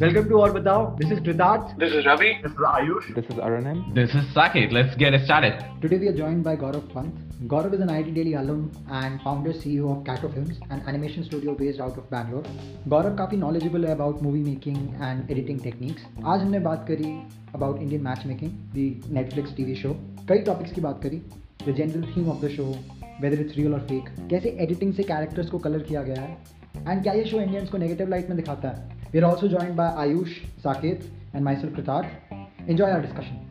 Welcome 0.00 0.28
to 0.28 0.34
Or 0.34 0.50
Batao. 0.50 0.98
This 0.98 1.12
is 1.12 1.20
Kritarth. 1.20 1.78
This 1.78 1.92
is 1.92 2.04
Ravi. 2.04 2.40
This 2.42 2.50
is 2.50 2.58
Ayush. 2.58 3.14
This 3.14 3.26
is 3.26 3.34
Aranam. 3.34 3.94
This 3.94 4.10
is 4.12 4.24
Saket. 4.34 4.72
Let's 4.72 4.96
get 4.96 5.14
started. 5.24 5.64
Today 5.80 5.98
we 5.98 6.08
are 6.08 6.16
joined 6.16 6.42
by 6.42 6.56
Gaurav 6.56 6.92
Pant. 6.92 7.14
Gaurav 7.46 7.74
is 7.74 7.80
an 7.80 7.90
IT 7.90 8.12
Daily 8.12 8.34
alum 8.34 8.72
and 8.90 9.20
founder 9.22 9.52
CEO 9.52 9.96
of 9.96 10.04
Kato 10.04 10.28
Films, 10.30 10.58
an 10.70 10.82
animation 10.88 11.22
studio 11.22 11.54
based 11.54 11.78
out 11.78 11.96
of 11.96 12.10
Bangalore. 12.10 12.42
Gaurav 12.88 13.16
काफ़ी 13.18 13.38
knowledgeable 13.38 13.86
है 13.86 13.94
about 13.94 14.20
movie 14.20 14.42
making 14.50 14.92
and 15.00 15.30
editing 15.30 15.60
techniques. 15.60 16.02
आज 16.26 16.40
हमने 16.40 16.58
बात 16.58 16.84
करी 16.90 17.12
about 17.54 17.78
Indian 17.78 18.02
matchmaking, 18.02 18.50
the 18.74 18.96
Netflix 19.20 19.54
TV 19.60 19.76
show. 19.76 19.94
कई 20.28 20.44
topics 20.44 20.72
की 20.72 20.80
बात 20.80 21.02
करी. 21.02 21.22
The 21.66 21.72
general 21.72 22.02
theme 22.14 22.28
of 22.28 22.40
the 22.40 22.50
show, 22.56 22.74
whether 23.20 23.36
it's 23.36 23.60
real 23.60 23.74
or 23.74 23.84
fake. 23.92 24.08
कैसे 24.30 24.56
editing 24.66 24.96
से 24.96 25.02
characters 25.02 25.50
को 25.50 25.58
color 25.58 25.88
किया 25.88 26.02
गया 26.02 26.22
है. 26.22 26.59
And 26.87 27.03
क्या 27.03 27.13
ये 27.13 27.25
show 27.31 27.41
Indians 27.41 27.69
को 27.69 27.77
negative 27.77 28.13
light 28.15 28.29
में 28.29 28.37
दिखाता 28.37 28.69
है. 28.69 29.13
We 29.13 29.21
are 29.21 29.29
also 29.31 29.47
joined 29.47 29.75
by 29.75 29.89
Ayush, 30.05 30.37
Saket, 30.63 31.09
and 31.33 31.43
myself 31.43 31.73
Kritarth. 31.73 32.09
Enjoy 32.67 32.89
our 32.91 33.01
discussion. 33.01 33.45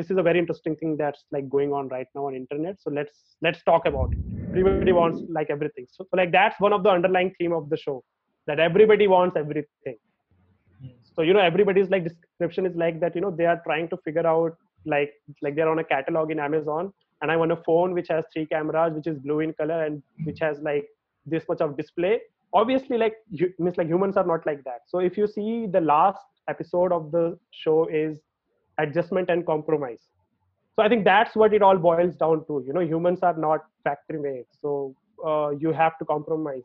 this 0.00 0.10
is 0.10 0.18
a 0.20 0.22
very 0.22 0.38
interesting 0.38 0.74
thing 0.76 0.96
that's 0.96 1.24
like 1.30 1.48
going 1.54 1.72
on 1.78 1.88
right 1.94 2.06
now 2.14 2.26
on 2.26 2.34
internet 2.34 2.76
so 2.84 2.90
let's 2.98 3.16
let's 3.46 3.62
talk 3.70 3.88
about 3.90 4.12
it 4.12 4.20
everybody 4.50 4.92
wants 4.98 5.20
like 5.38 5.50
everything 5.50 5.86
so, 5.94 6.04
so 6.04 6.16
like 6.20 6.32
that's 6.32 6.58
one 6.66 6.72
of 6.72 6.82
the 6.84 6.90
underlying 6.90 7.32
theme 7.38 7.52
of 7.52 7.68
the 7.72 7.76
show 7.76 8.02
that 8.46 8.58
everybody 8.68 9.06
wants 9.06 9.36
everything 9.36 9.98
so 11.14 11.22
you 11.22 11.34
know 11.34 11.44
everybody's 11.50 11.90
like 11.90 12.04
description 12.04 12.64
is 12.70 12.74
like 12.84 13.00
that 13.00 13.14
you 13.14 13.20
know 13.20 13.30
they 13.30 13.48
are 13.52 13.60
trying 13.68 13.88
to 13.88 13.98
figure 14.06 14.26
out 14.26 14.56
like 14.85 15.13
like 15.41 15.55
they're 15.55 15.69
on 15.69 15.79
a 15.79 15.83
catalog 15.83 16.31
in 16.31 16.39
amazon 16.39 16.91
and 17.21 17.31
i 17.31 17.35
want 17.35 17.51
a 17.51 17.57
phone 17.67 17.93
which 17.93 18.07
has 18.07 18.23
three 18.33 18.45
cameras 18.45 18.93
which 18.93 19.07
is 19.07 19.17
blue 19.19 19.39
in 19.39 19.53
color 19.53 19.85
and 19.85 20.01
which 20.25 20.39
has 20.39 20.57
like 20.61 20.85
this 21.25 21.43
much 21.49 21.61
of 21.61 21.77
display. 21.77 22.19
Obviously 22.53 22.97
like 22.97 23.15
you, 23.29 23.51
like 23.59 23.87
humans 23.87 24.17
are 24.17 24.25
not 24.25 24.45
like 24.45 24.63
that. 24.63 24.81
So 24.87 24.99
if 24.99 25.17
you 25.17 25.27
see 25.27 25.65
the 25.67 25.81
last 25.81 26.19
episode 26.47 26.91
of 26.91 27.11
the 27.11 27.37
show 27.51 27.87
is 27.87 28.19
adjustment 28.77 29.29
and 29.29 29.45
compromise. 29.45 29.99
So 30.75 30.83
i 30.83 30.89
think 30.89 31.05
that's 31.05 31.35
what 31.35 31.53
it 31.53 31.61
all 31.61 31.77
boils 31.77 32.15
down 32.15 32.45
to. 32.47 32.63
You 32.65 32.73
know 32.73 32.81
humans 32.81 33.19
are 33.23 33.35
not 33.35 33.61
factory 33.83 34.19
made. 34.19 34.45
So 34.61 34.95
uh, 35.25 35.49
you 35.51 35.71
have 35.71 35.97
to 35.99 36.05
compromise. 36.05 36.63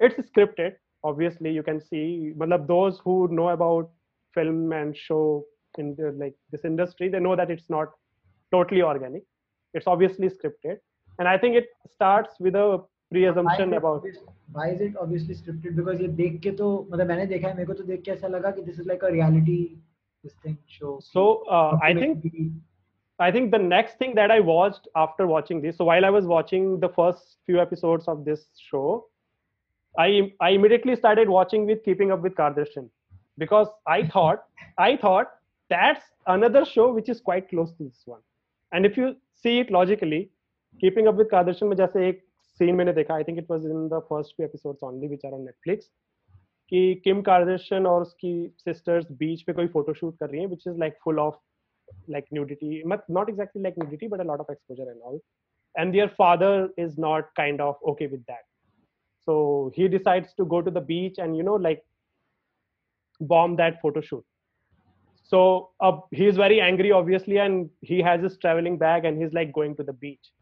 It's 0.00 0.16
scripted 0.30 0.74
obviously. 1.04 1.50
You 1.50 1.62
can 1.62 1.80
see 1.80 2.32
but 2.36 2.66
those 2.68 3.00
who 3.04 3.28
know 3.28 3.48
about 3.48 3.90
film 4.34 4.72
and 4.72 4.96
show 4.96 5.44
in 5.77 5.95
the, 5.95 6.11
like 6.17 6.35
this 6.51 6.65
industry 6.65 7.09
they 7.09 7.19
know 7.19 7.35
that 7.35 7.49
it's 7.49 7.69
not 7.69 7.91
totally 8.51 8.81
organic 8.81 9.23
it's 9.73 9.87
obviously 9.87 10.29
scripted 10.29 10.77
and 11.19 11.27
i 11.27 11.37
think 11.37 11.55
it 11.55 11.67
starts 11.93 12.33
with 12.39 12.55
a 12.55 12.83
pre-assumption 13.11 13.73
about 13.73 14.05
why 14.51 14.69
is 14.69 14.81
it 14.81 14.93
obviously 14.99 15.35
scripted 15.35 15.75
because 15.79 16.01
ये 16.01 16.07
देख 16.19 16.39
के 16.43 16.51
तो 16.57 16.67
मतलब 16.91 17.07
मैंने 17.07 17.25
देखा 17.31 17.47
है 17.47 17.55
मेरे 17.55 17.65
को 17.67 17.73
तो 17.73 17.83
देख 17.83 18.01
के 18.05 18.11
ऐसा 18.11 18.27
लगा 18.27 18.51
कि 18.51 18.65
this 18.65 18.79
is 18.83 18.87
like 18.91 19.03
a 19.03 19.11
reality 19.15 19.57
this 20.23 20.35
thing 20.45 20.57
show 20.75 20.99
so 21.07 21.25
uh, 21.57 21.77
i 21.83 21.93
think 21.93 22.27
i 23.19 23.31
think 23.31 23.51
the 23.55 23.61
next 23.65 23.99
thing 24.03 24.15
that 24.19 24.31
i 24.35 24.39
watched 24.49 24.87
after 25.03 25.27
watching 25.33 25.61
this 25.65 25.77
so 25.77 25.89
while 25.91 26.05
i 26.09 26.11
was 26.17 26.29
watching 26.33 26.69
the 26.85 26.89
first 26.97 27.37
few 27.45 27.61
episodes 27.65 28.07
of 28.15 28.25
this 28.29 28.45
show 28.69 28.85
i 30.05 30.09
i 30.47 30.49
immediately 30.57 30.95
started 31.03 31.33
watching 31.37 31.67
with 31.71 31.83
keeping 31.89 32.15
up 32.17 32.27
with 32.27 32.35
kardashian 32.41 32.89
because 33.45 33.73
i 33.97 33.99
thought 34.15 34.45
i 34.87 34.91
thought 35.05 35.36
that's 35.69 36.05
another 36.27 36.65
show 36.65 36.91
which 36.93 37.09
is 37.09 37.21
quite 37.21 37.49
close 37.49 37.71
to 37.77 37.83
this 37.83 38.03
one 38.05 38.21
and 38.71 38.85
if 38.85 38.97
you 38.97 39.15
see 39.33 39.59
it 39.59 39.71
logically 39.71 40.29
keeping 40.81 41.07
up 41.07 41.15
with 41.15 41.29
kardashian 41.33 41.69
में 41.69 41.75
जैसे 41.77 42.07
एक 42.09 42.23
scene 42.59 42.75
मैंने 42.75 42.93
देखा 42.93 43.15
I 43.15 43.23
think 43.23 43.37
it 43.37 43.51
was 43.51 43.65
in 43.65 43.87
the 43.89 43.99
first 44.09 44.35
few 44.35 44.47
episodes 44.47 44.87
only 44.89 45.09
which 45.13 45.25
are 45.29 45.33
on 45.39 45.45
netflix 45.49 45.91
कि 46.69 47.01
किम 47.03 47.21
कार्डेशन 47.21 47.85
और 47.87 48.01
उसकी 48.01 48.33
sisters 48.59 49.11
बीच 49.17 49.41
पे 49.47 49.53
कोई 49.53 49.67
फोटो 49.73 49.93
शूट 49.93 50.17
कर 50.19 50.29
रही 50.29 50.41
हैं 50.41 50.49
which 50.53 50.65
is 50.71 50.77
like 50.83 50.95
full 51.05 51.19
of 51.23 51.35
like 52.15 52.29
nudity 52.37 52.69
not 53.17 53.31
exactly 53.33 53.63
like 53.65 53.77
nudity 53.81 54.09
but 54.13 54.23
a 54.25 54.27
lot 54.29 54.43
of 54.43 54.51
exposure 54.53 54.89
and 54.93 55.01
all 55.09 55.19
and 55.75 55.97
their 55.97 56.09
father 56.21 56.53
is 56.85 56.97
not 57.05 57.29
kind 57.39 57.61
of 57.65 57.87
okay 57.91 58.07
with 58.13 58.23
that 58.31 58.45
so 59.27 59.71
he 59.75 59.87
decides 59.87 60.33
to 60.39 60.45
go 60.53 60.61
to 60.61 60.73
the 60.77 60.85
beach 60.91 61.19
and 61.25 61.37
you 61.37 61.43
know 61.49 61.57
like 61.67 61.83
bomb 63.33 63.55
that 63.55 63.81
photo 63.81 64.01
shoot 64.01 64.25
so 65.28 65.70
uh, 65.80 65.92
he's 66.10 66.36
very 66.36 66.58
angry 66.60 66.90
obviously 66.90 67.38
and 67.38 67.68
he 67.82 68.00
has 68.00 68.22
his 68.22 68.38
traveling 68.38 68.78
bag 68.78 69.04
and 69.04 69.22
he's 69.22 69.32
like 69.34 69.52
going 69.52 69.76
to 69.76 69.82
the 69.82 69.92
beach. 69.92 70.32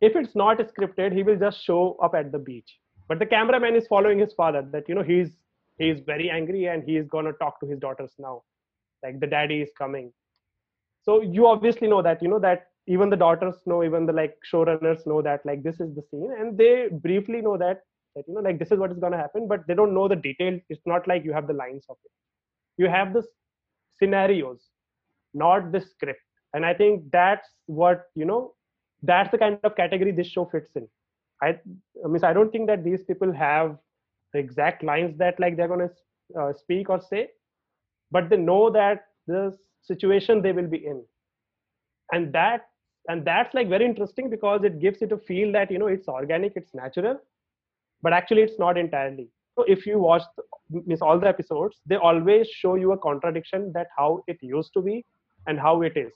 If 0.00 0.14
it's 0.14 0.36
not 0.36 0.58
scripted 0.58 1.12
he 1.12 1.24
will 1.24 1.36
just 1.36 1.62
show 1.62 1.96
up 2.02 2.14
at 2.14 2.30
the 2.30 2.38
beach. 2.38 2.78
But 3.08 3.18
the 3.18 3.26
cameraman 3.26 3.74
is 3.74 3.88
following 3.88 4.20
his 4.20 4.32
father 4.32 4.66
that 4.72 4.88
you 4.88 4.94
know 4.94 5.02
he's 5.02 5.36
he's 5.78 6.00
very 6.06 6.30
angry 6.30 6.66
and 6.66 6.84
he 6.84 6.96
is 6.96 7.08
going 7.08 7.24
to 7.24 7.32
talk 7.34 7.58
to 7.60 7.66
his 7.66 7.80
daughters 7.80 8.12
now. 8.18 8.42
Like 9.02 9.18
the 9.18 9.26
daddy 9.26 9.60
is 9.60 9.70
coming. 9.76 10.12
So 11.02 11.20
you 11.20 11.48
obviously 11.48 11.88
know 11.88 12.00
that 12.02 12.22
you 12.22 12.28
know 12.28 12.38
that 12.38 12.68
even 12.86 13.10
the 13.10 13.16
daughters 13.16 13.56
know 13.66 13.82
even 13.82 14.06
the 14.06 14.12
like 14.12 14.36
showrunners 14.50 15.06
know 15.06 15.22
that 15.22 15.44
like 15.44 15.64
this 15.64 15.80
is 15.80 15.92
the 15.96 16.02
scene. 16.10 16.32
And 16.38 16.56
they 16.56 16.88
briefly 16.88 17.40
know 17.40 17.58
that 17.58 17.80
that 18.14 18.28
you 18.28 18.34
know 18.34 18.42
like 18.42 18.60
this 18.60 18.70
is 18.70 18.78
what 18.78 18.92
is 18.92 18.98
going 18.98 19.12
to 19.12 19.18
happen 19.18 19.48
but 19.48 19.66
they 19.66 19.74
don't 19.74 19.92
know 19.92 20.06
the 20.06 20.14
detail. 20.14 20.56
It's 20.68 20.86
not 20.86 21.08
like 21.08 21.24
you 21.24 21.32
have 21.32 21.48
the 21.48 21.52
lines 21.52 21.84
of 21.88 21.96
it. 22.04 22.12
You 22.76 22.88
have 22.88 23.12
the 23.12 23.24
scenarios 23.98 24.60
not 25.34 25.72
the 25.72 25.80
script. 25.80 26.20
And 26.54 26.64
i 26.64 26.72
think 26.72 27.10
that's 27.10 27.48
what 27.66 28.06
you 28.14 28.24
know 28.24 28.54
that's 29.02 29.30
the 29.32 29.38
kind 29.38 29.58
of 29.64 29.76
category 29.76 30.12
this 30.12 30.28
show 30.28 30.44
fits 30.44 30.70
in. 30.76 30.88
I 31.42 31.48
i 32.04 32.08
mean 32.08 32.24
i 32.24 32.32
don't 32.32 32.52
think 32.52 32.68
that 32.68 32.84
these 32.84 33.02
people 33.04 33.32
have 33.32 33.76
the 34.32 34.38
exact 34.38 34.84
lines 34.84 35.18
that 35.18 35.40
like 35.40 35.56
they're 35.56 35.68
going 35.68 35.88
to 35.88 36.40
uh, 36.40 36.52
speak 36.52 36.90
or 36.90 37.00
say 37.00 37.28
but 38.12 38.30
they 38.30 38.36
know 38.36 38.70
that 38.70 39.06
the 39.26 39.56
situation 39.82 40.42
they 40.42 40.52
will 40.52 40.66
be 40.66 40.86
in. 40.86 41.02
And 42.12 42.32
that 42.32 42.68
and 43.08 43.24
that's 43.24 43.54
like 43.54 43.68
very 43.68 43.84
interesting 43.84 44.30
because 44.30 44.62
it 44.64 44.80
gives 44.80 45.02
it 45.02 45.12
a 45.12 45.18
feel 45.18 45.52
that 45.52 45.70
you 45.70 45.78
know 45.78 45.86
it's 45.86 46.08
organic 46.08 46.52
it's 46.56 46.74
natural 46.74 47.18
but 48.02 48.12
actually 48.12 48.42
it's 48.42 48.58
not 48.58 48.78
entirely 48.78 49.28
so 49.55 49.63
if 49.67 49.85
you 49.85 49.99
watch 49.99 50.23
the, 50.37 50.43
miss 50.85 51.01
all 51.01 51.19
the 51.19 51.27
episodes 51.27 51.77
they 51.85 51.95
always 51.95 52.47
show 52.47 52.75
you 52.75 52.91
a 52.93 52.97
contradiction 52.97 53.71
that 53.73 53.87
how 53.97 54.23
it 54.27 54.37
used 54.41 54.71
to 54.73 54.81
be 54.81 55.05
and 55.47 55.59
how 55.59 55.81
it 55.81 55.95
is 55.95 56.11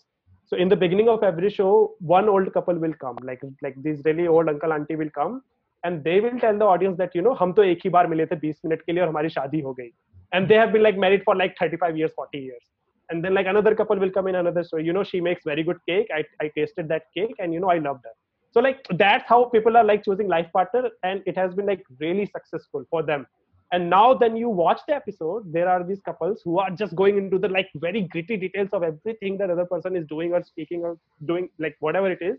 so 0.45 0.57
in 0.57 0.69
the 0.69 0.75
beginning 0.75 1.09
of 1.09 1.23
every 1.23 1.49
show 1.49 1.95
one 1.99 2.29
old 2.29 2.53
couple 2.53 2.75
will 2.75 2.94
come 3.05 3.17
like 3.23 3.41
like 3.61 3.75
these 3.81 4.01
really 4.05 4.27
old 4.27 4.49
uncle 4.49 4.73
auntie 4.73 4.95
will 4.95 5.13
come 5.21 5.41
and 5.83 6.03
they 6.03 6.19
will 6.19 6.39
tell 6.39 6.57
the 6.57 6.66
audience 6.66 6.97
that 6.97 7.16
you 7.16 7.21
know 7.21 7.35
हम 7.41 7.53
तो 7.53 7.63
एक 7.63 7.79
ही 7.83 7.89
बार 7.89 8.07
मिले 8.07 8.25
थे 8.25 8.35
20 8.39 8.66
minute 8.66 8.81
के 8.81 8.91
लिए 8.91 9.01
और 9.03 9.09
हमारी 9.09 9.29
शादी 9.29 9.61
हो 9.61 9.73
गई 9.79 9.91
and 10.35 10.47
they 10.49 10.59
have 10.59 10.71
been 10.73 10.83
like 10.83 10.97
married 10.97 11.23
for 11.25 11.35
like 11.35 11.55
35 11.61 11.97
years 11.97 12.11
40 12.19 12.39
years 12.39 12.63
and 13.09 13.23
then 13.23 13.33
like 13.33 13.47
another 13.47 13.75
couple 13.75 13.99
will 14.03 14.11
come 14.11 14.27
in 14.27 14.35
another 14.35 14.63
story 14.69 14.85
you 14.89 14.94
know 14.97 15.03
she 15.03 15.21
makes 15.21 15.44
very 15.45 15.63
good 15.63 15.81
cake 15.89 16.07
i, 16.19 16.23
I 16.45 16.51
tasted 16.57 16.88
that 16.94 17.03
cake 17.17 17.35
and 17.39 17.53
you 17.53 17.59
know 17.59 17.69
i 17.69 17.77
loved 17.77 18.05
her 18.09 18.16
so 18.50 18.60
like 18.60 18.86
that's 18.97 19.28
how 19.28 19.44
people 19.44 19.76
are 19.76 19.84
like 19.84 20.04
choosing 20.04 20.28
life 20.28 20.50
partner 20.53 20.91
and 21.03 21.22
it 21.26 21.36
has 21.36 21.54
been 21.54 21.66
like 21.66 21.84
really 22.00 22.26
successful 22.26 22.84
for 22.91 23.03
them. 23.03 23.26
And 23.70 23.91
now 23.91 24.14
then 24.14 24.34
you 24.34 24.48
watch 24.48 24.81
the 24.88 24.94
episode 24.94 25.53
there 25.53 25.69
are 25.69 25.84
these 25.84 26.00
couples 26.00 26.41
who 26.42 26.58
are 26.58 26.70
just 26.70 26.94
going 26.97 27.19
into 27.19 27.38
the 27.38 27.48
like 27.48 27.69
very 27.76 28.03
gritty 28.03 28.38
details 28.38 28.70
of 28.72 28.82
everything 28.82 29.37
that 29.38 29.50
other 29.50 29.66
person 29.66 29.94
is 29.94 30.06
doing 30.06 30.32
or 30.32 30.42
speaking 30.42 30.82
or 30.82 30.97
doing 31.26 31.50
like 31.58 31.76
whatever 31.81 32.10
it 32.10 32.22
is 32.22 32.38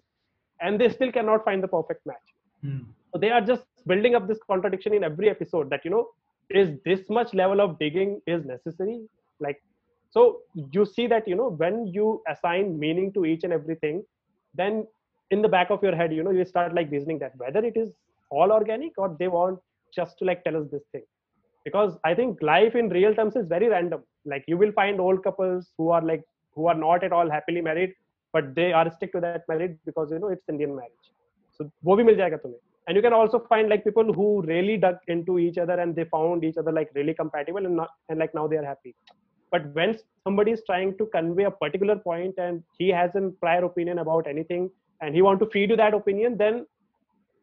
and 0.62 0.82
they 0.82 0.90
still 0.90 1.12
cannot 1.12 1.46
find 1.46 1.64
the 1.64 1.68
perfect 1.68 2.06
match. 2.06 2.18
Hmm. 2.62 2.80
so 3.14 3.20
they 3.20 3.30
are 3.30 3.40
just 3.40 3.64
building 3.88 4.16
up 4.16 4.28
this 4.28 4.40
contradiction 4.46 4.94
in 4.94 5.04
every 5.06 5.30
episode 5.30 5.70
that 5.70 5.86
you 5.86 5.92
know 5.92 6.10
is 6.50 6.72
this 6.84 7.02
much 7.10 7.34
level 7.34 7.62
of 7.62 7.78
digging 7.78 8.22
is 8.26 8.44
necessary? 8.44 9.02
Like 9.40 9.62
so 10.10 10.40
you 10.74 10.86
see 10.86 11.06
that 11.08 11.28
you 11.28 11.36
know 11.36 11.52
when 11.52 11.86
you 11.88 12.24
assign 12.28 12.80
meaning 12.80 13.14
to 13.14 13.26
each 13.26 13.44
and 13.44 13.54
everything 13.54 14.04
then 14.56 14.88
in 15.32 15.42
the 15.42 15.50
back 15.56 15.70
of 15.70 15.84
your 15.84 15.96
head 15.96 16.14
you 16.14 16.24
know 16.24 16.32
you 16.32 16.46
start 16.46 16.74
like 16.74 16.92
reasoning 16.92 17.20
that 17.20 17.36
whether 17.38 17.64
it 17.72 17.78
is 17.78 17.90
all 18.30 18.52
organic 18.52 18.98
or 18.98 19.16
they 19.20 19.28
want 19.28 19.60
just 19.94 20.18
to 20.20 20.26
like 20.26 20.44
tell 20.44 20.56
us 20.58 20.68
this 20.72 20.84
thing. 20.92 21.04
Because 21.66 21.98
i 22.06 22.14
think 22.14 22.42
life 22.42 22.76
in 22.76 22.90
real 22.90 23.14
terms 23.14 23.36
is 23.36 23.48
very 23.48 23.68
random. 23.70 24.04
Like 24.26 24.44
you 24.48 24.58
will 24.58 24.72
find 24.72 25.00
old 25.00 25.24
couples 25.24 25.72
who 25.78 25.90
are 25.90 26.02
like 26.02 26.24
who 26.56 26.68
are 26.68 26.76
not 26.76 27.04
at 27.04 27.12
all 27.12 27.30
happily 27.30 27.62
married 27.62 27.94
but 28.34 28.56
they 28.56 28.72
are 28.74 28.92
stick 28.92 29.12
to 29.14 29.22
that 29.22 29.44
marriage 29.48 29.78
because 29.86 30.12
you 30.12 30.20
know 30.20 30.30
it's 30.30 30.50
indian 30.50 30.76
marriage. 30.76 31.08
So 31.58 31.72
wo 31.84 31.98
bhi 31.98 32.06
mil 32.06 32.20
and 32.90 32.96
you 32.96 33.04
can 33.04 33.14
also 33.14 33.40
find 33.48 33.70
like 33.70 33.84
people 33.84 34.12
who 34.12 34.42
really 34.42 34.76
dug 34.78 34.96
into 35.08 35.38
each 35.38 35.58
other 35.60 35.80
and 35.80 35.96
they 35.96 36.06
found 36.06 36.44
each 36.44 36.58
other 36.58 36.72
like 36.72 36.90
really 36.96 37.14
compatible 37.14 37.64
and 37.64 37.76
not, 37.76 37.90
and 38.10 38.18
like 38.18 38.34
now 38.34 38.48
they 38.48 38.58
are 38.58 38.66
happy. 38.66 38.96
But 39.52 39.68
when 39.76 39.96
somebody 40.24 40.52
is 40.52 40.64
trying 40.66 40.98
to 40.98 41.06
convey 41.08 41.44
a 41.44 41.52
particular 41.52 41.98
point 41.98 42.36
and 42.40 42.64
he 42.80 42.88
has 42.90 43.14
a 43.16 43.30
prior 43.42 43.64
opinion 43.66 44.00
about 44.00 44.28
anything 44.28 44.72
and 45.02 45.16
he 45.16 45.22
want 45.22 45.40
to 45.40 45.48
feed 45.48 45.70
you 45.70 45.76
that 45.76 45.94
opinion 45.94 46.38
then 46.38 46.66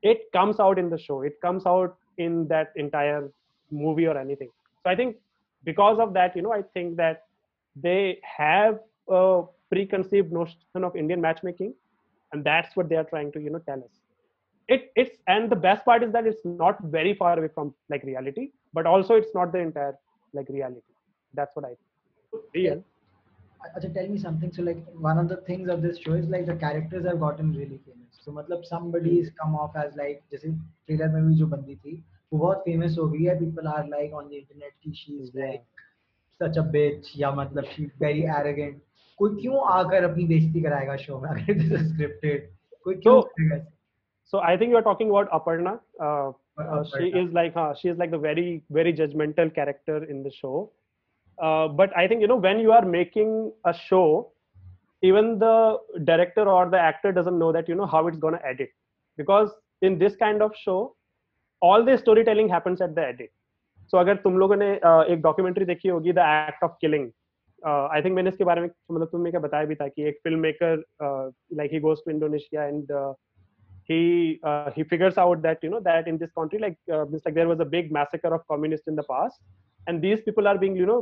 it 0.03 0.31
comes 0.33 0.61
out 0.61 0.79
in 0.79 0.91
the 0.91 0.99
show 0.99 1.23
it 1.23 1.41
comes 1.41 1.67
out 1.67 1.97
in 2.19 2.47
that 2.49 2.73
entire 2.77 3.31
movie 3.71 4.07
or 4.07 4.17
anything 4.19 4.51
so 4.83 4.91
i 4.91 4.97
think 4.97 5.17
because 5.65 5.99
of 5.99 6.13
that 6.15 6.37
you 6.37 6.43
know 6.43 6.53
i 6.53 6.63
think 6.75 6.97
that 6.97 7.25
they 7.83 8.19
have 8.39 8.79
a 9.09 9.43
preconceived 9.71 10.33
notion 10.33 10.59
of 10.83 10.97
Indian 10.97 11.21
matchmaking, 11.21 11.75
and 12.33 12.45
that's 12.45 12.77
what 12.77 12.89
they 12.89 12.97
are 12.97 13.05
trying 13.05 13.33
to 13.33 13.41
you 13.41 13.51
know 13.51 13.59
tell 13.61 13.79
us. 13.79 14.01
It 14.69 14.93
it's 14.97 15.17
and 15.29 15.51
the 15.51 15.57
best 15.57 15.85
part 15.85 16.03
is 16.03 16.13
that 16.13 16.27
it's 16.27 16.45
not 16.45 16.83
very 16.85 17.15
far 17.15 17.39
away 17.39 17.49
from 17.55 17.75
like 17.89 18.03
reality, 18.03 18.51
but 18.73 18.87
also 18.87 19.15
it's 19.15 19.35
not 19.35 19.53
the 19.53 19.59
entire 19.59 19.95
like 20.33 20.49
reality. 20.49 20.81
That's 21.35 21.55
what 21.55 21.65
I 21.65 21.69
think. 21.69 22.45
Real. 23.64 23.72
Acha, 23.78 23.94
tell 23.94 24.08
me 24.08 24.18
something. 24.20 24.52
So 24.54 24.64
like 24.64 24.84
one 25.08 25.18
of 25.18 25.28
the 25.30 25.38
things 25.50 25.70
of 25.70 25.82
this 25.82 25.98
show 26.00 26.14
is 26.14 26.26
like 26.28 26.46
the 26.46 26.56
characters 26.56 27.06
have 27.06 27.20
gotten 27.20 27.54
really 27.54 27.80
famous. 27.86 28.20
So 28.26 28.32
मतलब 28.32 28.64
somebody 28.66 29.20
is 29.20 29.30
come 29.42 29.56
off 29.56 29.76
as 29.76 29.96
like 29.96 30.22
जैसे 30.32 30.52
trailer 30.88 31.10
में 31.14 31.28
भी 31.28 31.36
जो 31.36 31.48
बंदी 31.48 31.76
थी 31.76 31.94
वो 32.34 32.40
बहुत 32.40 32.64
famous 32.68 32.98
हो 32.98 33.08
गई 33.10 33.24
है. 33.26 33.40
People 33.40 33.68
are 33.74 33.84
like 33.96 34.14
on 34.22 34.30
the 34.30 34.40
internet 34.44 34.74
कि 34.84 34.94
she 35.02 35.18
is 35.24 35.32
Yeah. 35.34 35.52
like 35.52 35.64
such 36.44 36.58
a 36.58 36.64
bitch 36.78 37.12
या 37.18 37.32
मतलब 37.42 37.66
she 37.76 37.90
very 38.06 38.26
arrogant. 38.40 38.80
कोई 39.18 39.42
क्यों 39.42 39.60
आकर 39.72 40.04
अपनी 40.04 40.24
बेइज्जती 40.28 40.62
कराएगा 40.62 40.96
शो 40.98 41.20
में 41.22 41.30
अगर 41.30 41.54
this 41.62 41.72
is 41.80 41.90
scripted? 41.94 42.46
कोई 42.84 42.96
क्यों 42.96 43.22
So- 43.22 43.28
करेगा 43.30 43.56
ऐसे? 43.56 43.70
So 44.34 44.40
I 44.40 44.56
think 44.60 44.72
you 44.74 44.78
are 44.78 44.86
talking 44.88 45.10
about 45.14 45.30
Aparna. 45.38 45.72
Uh, 46.00 46.30
uh, 46.58 46.84
she 46.92 47.12
Aparna. 47.12 47.22
is 47.24 47.34
like 47.38 47.58
uh, 47.64 47.74
she 47.82 47.90
is 47.94 47.98
like 48.04 48.12
the 48.12 48.18
very 48.26 48.64
very 48.78 48.94
judgmental 49.00 49.54
character 49.58 49.98
in 50.16 50.24
the 50.28 50.32
show. 50.32 50.72
Uh, 51.38 51.68
but 51.68 51.96
I 51.98 52.08
think 52.08 52.22
you 52.22 52.28
know 52.28 52.36
when 52.36 52.60
you 52.60 52.72
are 52.72 52.86
making 52.86 53.52
a 53.66 53.74
show, 53.74 54.32
even 55.02 55.40
the 55.40 55.80
director 56.04 56.48
or 56.48 56.70
the 56.70 56.80
actor 56.80 57.12
doesn't 57.12 57.38
know 57.38 57.52
that 57.52 57.68
you 57.68 57.76
know 57.76 57.86
how 57.86 58.08
it's 58.08 58.18
gonna 58.18 58.40
edit 58.44 58.70
because 59.18 59.50
in 59.82 59.98
this 59.98 60.16
kind 60.16 60.42
of 60.42 60.52
show, 60.56 60.96
all 61.62 61.84
the 61.84 61.98
storytelling 61.98 62.50
happens 62.50 62.82
at 62.82 62.94
the 62.96 63.08
edit. 63.08 63.32
So 63.88 63.98
अगर 63.98 64.16
तुम 64.24 64.38
लोगों 64.38 64.56
ने 64.56 64.70
uh, 64.76 65.04
एक 65.14 65.22
documentary 65.22 65.66
देखी 65.66 65.90
होगी 65.90 66.14
the 66.14 66.28
act 66.50 66.64
of 66.64 66.78
killing 66.82 67.10
I 67.66 68.02
think 68.02 68.16
मैंने 68.16 68.30
इसके 68.30 68.44
बारे 68.44 68.62
में 68.62 68.68
मतलब 68.92 69.08
तुमने 69.12 69.32
क्या 69.32 69.40
बताया 69.40 69.66
भी 69.66 69.76
था 69.76 69.88
कि 69.88 70.04
एक 70.10 70.20
filmmaker 70.40 70.84
like 71.58 71.72
he 71.74 71.80
goes 71.80 71.98
to 72.06 72.12
Indonesia 72.12 72.64
and 72.64 72.92
he 73.90 74.40
uh, 74.50 74.72
he 74.76 74.84
figures 74.84 75.18
out 75.18 75.42
that 75.42 75.64
you 75.64 75.70
know 75.70 75.80
that 75.88 76.08
in 76.08 76.18
this 76.18 76.32
country 76.40 76.60
like 76.60 76.78
uh, 76.96 77.06
it's 77.08 77.26
like 77.26 77.34
there 77.34 77.48
was 77.48 77.60
a 77.60 77.66
big 77.66 77.92
massacre 77.92 78.34
of 78.38 78.46
communists 78.52 78.88
in 78.88 78.96
the 78.96 79.04
past 79.04 79.40
and 79.88 80.02
these 80.02 80.22
people 80.28 80.48
are 80.48 80.58
being 80.64 80.76
you 80.82 80.86
know 80.86 81.00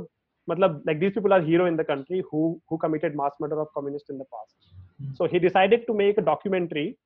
matlab, 0.51 0.83
like 0.87 1.01
these 1.01 1.13
people 1.13 1.33
are 1.33 1.41
hero 1.41 1.67
in 1.67 1.77
the 1.77 1.85
country 1.85 2.23
who 2.31 2.61
who 2.69 2.79
committed 2.79 3.17
mass 3.17 3.33
murder 3.41 3.61
of 3.61 3.69
communists 3.75 4.11
in 4.11 4.19
the 4.19 4.25
past. 4.25 4.55
Hmm. 4.99 5.15
so 5.15 5.27
he 5.27 5.39
decided 5.39 5.87
to 5.87 5.95
make 5.95 6.19
a 6.19 6.23
documentary 6.23 6.97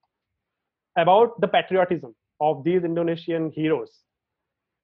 about 0.96 1.40
the 1.40 1.48
patriotism 1.48 2.14
of 2.40 2.64
these 2.64 2.84
indonesian 2.84 3.50
heroes. 3.50 3.90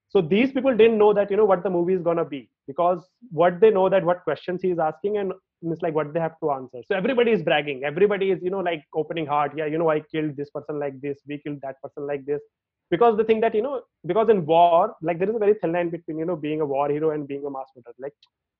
So 0.09 0.21
these 0.21 0.53
people 0.53 0.77
didn't 0.77 0.99
know 0.99 1.13
that 1.13 1.31
you 1.31 1.37
know 1.37 1.45
what 1.45 1.63
the 1.65 1.71
movie 1.71 1.95
is 1.95 2.03
going 2.03 2.19
to 2.19 2.25
be 2.25 2.49
because 2.67 3.05
what 3.31 3.61
they 3.61 3.71
know 3.71 3.89
that 3.89 4.05
what 4.05 4.23
questions 4.23 4.63
he 4.63 4.71
is 4.71 4.79
asking 4.79 5.19
and 5.19 5.33
it's 5.63 5.83
like 5.83 5.95
what 5.95 6.13
they 6.15 6.21
have 6.21 6.39
to 6.41 6.53
answer. 6.53 6.83
So 6.87 6.95
everybody 6.95 7.33
is 7.33 7.43
bragging. 7.43 7.83
Everybody 7.85 8.31
is 8.31 8.43
you 8.43 8.51
know 8.51 8.61
like 8.61 8.85
opening 8.95 9.27
heart. 9.27 9.53
Yeah 9.57 9.67
you 9.67 9.79
know 9.79 9.91
i 9.91 10.01
killed 10.01 10.37
this 10.37 10.51
person 10.51 10.79
like 10.79 11.01
this. 11.01 11.19
We 11.27 11.39
killed 11.39 11.59
that 11.63 11.83
person 11.83 12.07
like 12.07 12.25
this 12.25 12.41
because 12.91 13.17
the 13.17 13.25
thing 13.25 13.41
that 13.41 13.55
you 13.55 13.63
know 13.63 13.83
because 14.07 14.29
in 14.29 14.45
war 14.47 14.95
like 15.03 15.19
there 15.19 15.29
is 15.29 15.37
a 15.37 15.39
very 15.39 15.55
thin 15.55 15.73
line 15.73 15.91
between 15.91 16.19
you 16.19 16.25
know 16.25 16.37
being 16.37 16.61
a 16.61 16.67
war 16.67 16.89
hero 16.89 17.11
and 17.11 17.27
being 17.27 17.45
a 17.45 17.51
mass 17.51 17.67
murderer. 17.77 17.95
Like 17.99 18.15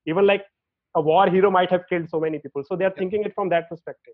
even 0.05 0.25
like 0.25 0.45
a 0.95 1.01
war 1.01 1.29
hero 1.29 1.51
might 1.51 1.71
have 1.71 1.87
killed 1.89 2.09
so 2.09 2.19
many 2.19 2.39
people. 2.39 2.63
So 2.65 2.75
they 2.75 2.85
are 2.85 2.93
thinking 2.97 3.23
it 3.23 3.33
from 3.35 3.49
that 3.49 3.69
perspective. 3.69 4.13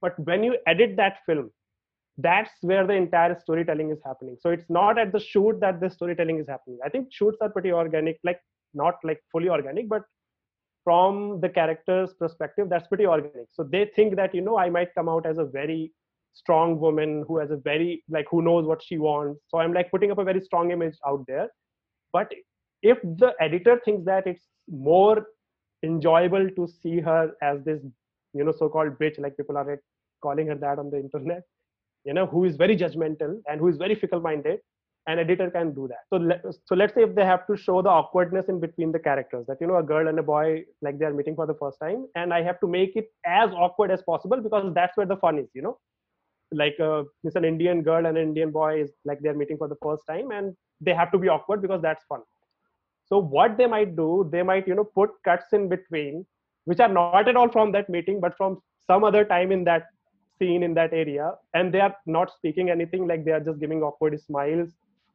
But 0.00 0.18
when 0.18 0.42
you 0.44 0.56
edit 0.66 0.96
that 0.96 1.18
film 1.26 1.50
that's 2.18 2.50
where 2.60 2.86
the 2.86 2.92
entire 2.92 3.38
storytelling 3.40 3.90
is 3.90 3.98
happening. 4.04 4.36
So 4.40 4.50
it's 4.50 4.68
not 4.68 4.98
at 4.98 5.10
the 5.10 5.18
shoot 5.18 5.58
that 5.60 5.80
the 5.80 5.90
storytelling 5.90 6.38
is 6.38 6.48
happening. 6.48 6.78
I 6.84 6.88
think 6.88 7.08
shoots 7.10 7.38
are 7.40 7.48
pretty 7.48 7.72
organic 7.72 8.18
like 8.22 8.40
not 8.72 8.94
like 9.04 9.20
fully 9.30 9.48
organic 9.48 9.88
but 9.88 10.02
from 10.84 11.40
the 11.40 11.48
character's 11.48 12.12
perspective 12.14 12.68
that's 12.68 12.86
pretty 12.88 13.06
organic. 13.06 13.48
So 13.52 13.64
they 13.64 13.90
think 13.96 14.16
that 14.16 14.34
you 14.34 14.42
know 14.42 14.58
i 14.58 14.68
might 14.70 14.94
come 14.94 15.08
out 15.08 15.26
as 15.26 15.38
a 15.38 15.44
very 15.44 15.92
strong 16.34 16.78
woman 16.78 17.24
who 17.26 17.38
has 17.38 17.50
a 17.50 17.56
very 17.56 18.02
like 18.08 18.26
who 18.30 18.42
knows 18.42 18.66
what 18.66 18.82
she 18.82 18.98
wants. 18.98 19.40
So 19.48 19.58
i'm 19.58 19.72
like 19.72 19.90
putting 19.90 20.10
up 20.10 20.18
a 20.18 20.24
very 20.24 20.40
strong 20.40 20.70
image 20.70 20.96
out 21.06 21.24
there. 21.26 21.48
But 22.12 22.32
if 22.82 23.00
the 23.02 23.32
editor 23.40 23.80
thinks 23.84 24.04
that 24.04 24.26
it's 24.26 24.46
more 24.68 25.26
enjoyable 25.82 26.48
to 26.50 26.66
see 26.66 27.00
her 27.00 27.32
as 27.42 27.62
this 27.64 27.80
you 28.32 28.44
know 28.44 28.52
so-called 28.52 28.98
bitch 28.98 29.18
like 29.18 29.36
people 29.36 29.56
are 29.56 29.80
calling 30.22 30.46
her 30.46 30.54
that 30.54 30.78
on 30.78 30.90
the 30.90 30.98
internet 30.98 31.42
you 32.04 32.14
know 32.14 32.26
who 32.26 32.44
is 32.44 32.56
very 32.56 32.76
judgmental 32.76 33.40
and 33.48 33.60
who 33.60 33.68
is 33.68 33.76
very 33.76 33.94
fickle-minded 33.94 34.58
an 35.06 35.18
editor 35.18 35.50
can 35.50 35.74
do 35.74 35.88
that. 35.88 36.04
So 36.10 36.52
so 36.64 36.74
let's 36.74 36.94
say 36.94 37.02
if 37.02 37.14
they 37.14 37.24
have 37.24 37.46
to 37.48 37.56
show 37.56 37.82
the 37.82 37.90
awkwardness 37.90 38.46
in 38.48 38.58
between 38.58 38.92
the 38.92 38.98
characters 38.98 39.44
that 39.48 39.58
you 39.60 39.66
know 39.66 39.76
a 39.76 39.82
girl 39.82 40.08
and 40.08 40.18
a 40.18 40.22
boy 40.22 40.64
like 40.80 40.98
they 40.98 41.04
are 41.04 41.12
meeting 41.12 41.34
for 41.34 41.46
the 41.46 41.54
first 41.54 41.78
time 41.78 42.06
and 42.14 42.32
i 42.32 42.42
have 42.42 42.58
to 42.60 42.66
make 42.66 42.96
it 42.96 43.08
as 43.26 43.50
awkward 43.52 43.90
as 43.90 44.02
possible 44.02 44.40
because 44.40 44.72
that's 44.74 44.96
where 44.96 45.06
the 45.06 45.16
fun 45.16 45.38
is 45.38 45.48
you 45.54 45.62
know 45.62 45.78
like 46.56 46.78
uh, 46.80 47.02
it's 47.22 47.36
an 47.36 47.44
indian 47.44 47.82
girl 47.82 48.06
and 48.06 48.16
an 48.16 48.22
indian 48.22 48.50
boy 48.50 48.82
is 48.82 48.92
like 49.04 49.20
they're 49.20 49.34
meeting 49.34 49.58
for 49.58 49.68
the 49.68 49.76
first 49.82 50.02
time 50.06 50.30
and 50.30 50.54
they 50.80 50.94
have 50.94 51.10
to 51.12 51.18
be 51.18 51.28
awkward 51.28 51.62
because 51.62 51.80
that's 51.82 52.04
fun. 52.08 52.20
So 53.06 53.18
what 53.18 53.56
they 53.58 53.66
might 53.66 53.96
do 53.96 54.28
they 54.32 54.42
might 54.42 54.66
you 54.66 54.74
know 54.74 54.84
put 54.84 55.10
cuts 55.24 55.52
in 55.52 55.68
between 55.68 56.26
which 56.64 56.80
are 56.80 56.88
not 56.88 57.28
at 57.28 57.36
all 57.36 57.50
from 57.50 57.72
that 57.72 57.88
meeting 57.88 58.20
but 58.20 58.36
from 58.36 58.60
some 58.86 59.04
other 59.04 59.24
time 59.24 59.52
in 59.52 59.64
that 59.64 59.84
scene 60.38 60.62
in 60.62 60.74
that 60.74 60.92
area. 60.92 61.32
And 61.52 61.72
they 61.72 61.80
are 61.80 61.94
not 62.06 62.32
speaking 62.32 62.70
anything 62.70 63.06
like 63.06 63.24
they 63.24 63.32
are 63.32 63.40
just 63.40 63.60
giving 63.60 63.82
awkward 63.82 64.18
smiles 64.20 64.70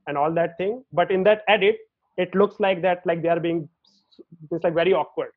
and 0.07 0.17
all 0.17 0.31
that 0.33 0.57
thing. 0.57 0.83
But 0.93 1.11
in 1.11 1.23
that 1.23 1.43
edit 1.47 1.77
it 2.17 2.35
looks 2.35 2.59
like 2.59 2.81
that 2.83 3.05
like 3.05 3.21
they 3.21 3.29
are 3.29 3.39
being 3.39 3.67
it's 4.51 4.63
like 4.63 4.73
very 4.73 4.93
awkward. 4.93 5.31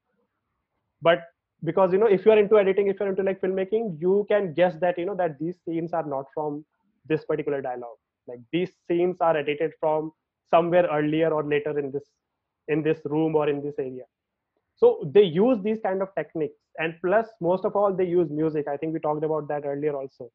But 1.00 1.24
because 1.64 1.92
you 1.92 1.98
know 1.98 2.06
if 2.06 2.24
you 2.26 2.32
are 2.32 2.38
into 2.38 2.58
editing 2.58 2.88
if 2.88 2.98
you're 2.98 3.08
into 3.08 3.22
like 3.22 3.40
filmmaking 3.40 3.96
you 4.00 4.26
can 4.28 4.52
guess 4.54 4.74
that 4.80 4.98
you 4.98 5.06
know 5.06 5.14
that 5.14 5.38
these 5.38 5.56
scenes 5.64 5.92
are 5.92 6.04
not 6.04 6.26
from 6.34 6.64
this 7.06 7.24
particular 7.24 7.60
dialogue. 7.60 7.98
Like 8.26 8.40
these 8.52 8.70
scenes 8.88 9.16
are 9.20 9.36
edited 9.36 9.72
from 9.80 10.12
somewhere 10.50 10.86
earlier 10.90 11.30
or 11.30 11.44
later 11.44 11.78
in 11.78 11.90
this 11.90 12.04
in 12.68 12.82
this 12.82 13.00
room 13.04 13.34
or 13.34 13.48
in 13.48 13.62
this 13.62 13.74
area. 13.78 14.04
So 14.76 15.10
they 15.12 15.22
use 15.22 15.58
these 15.62 15.78
kind 15.82 16.02
of 16.02 16.08
techniques. 16.16 16.58
And 16.78 16.94
plus 17.04 17.26
most 17.40 17.64
of 17.64 17.76
all 17.76 17.94
they 17.94 18.06
use 18.06 18.30
music. 18.30 18.66
I 18.68 18.76
think 18.76 18.94
we 18.94 19.00
talked 19.00 19.24
about 19.24 19.48
that 19.48 19.64
earlier 19.64 19.94
also. 19.94 20.30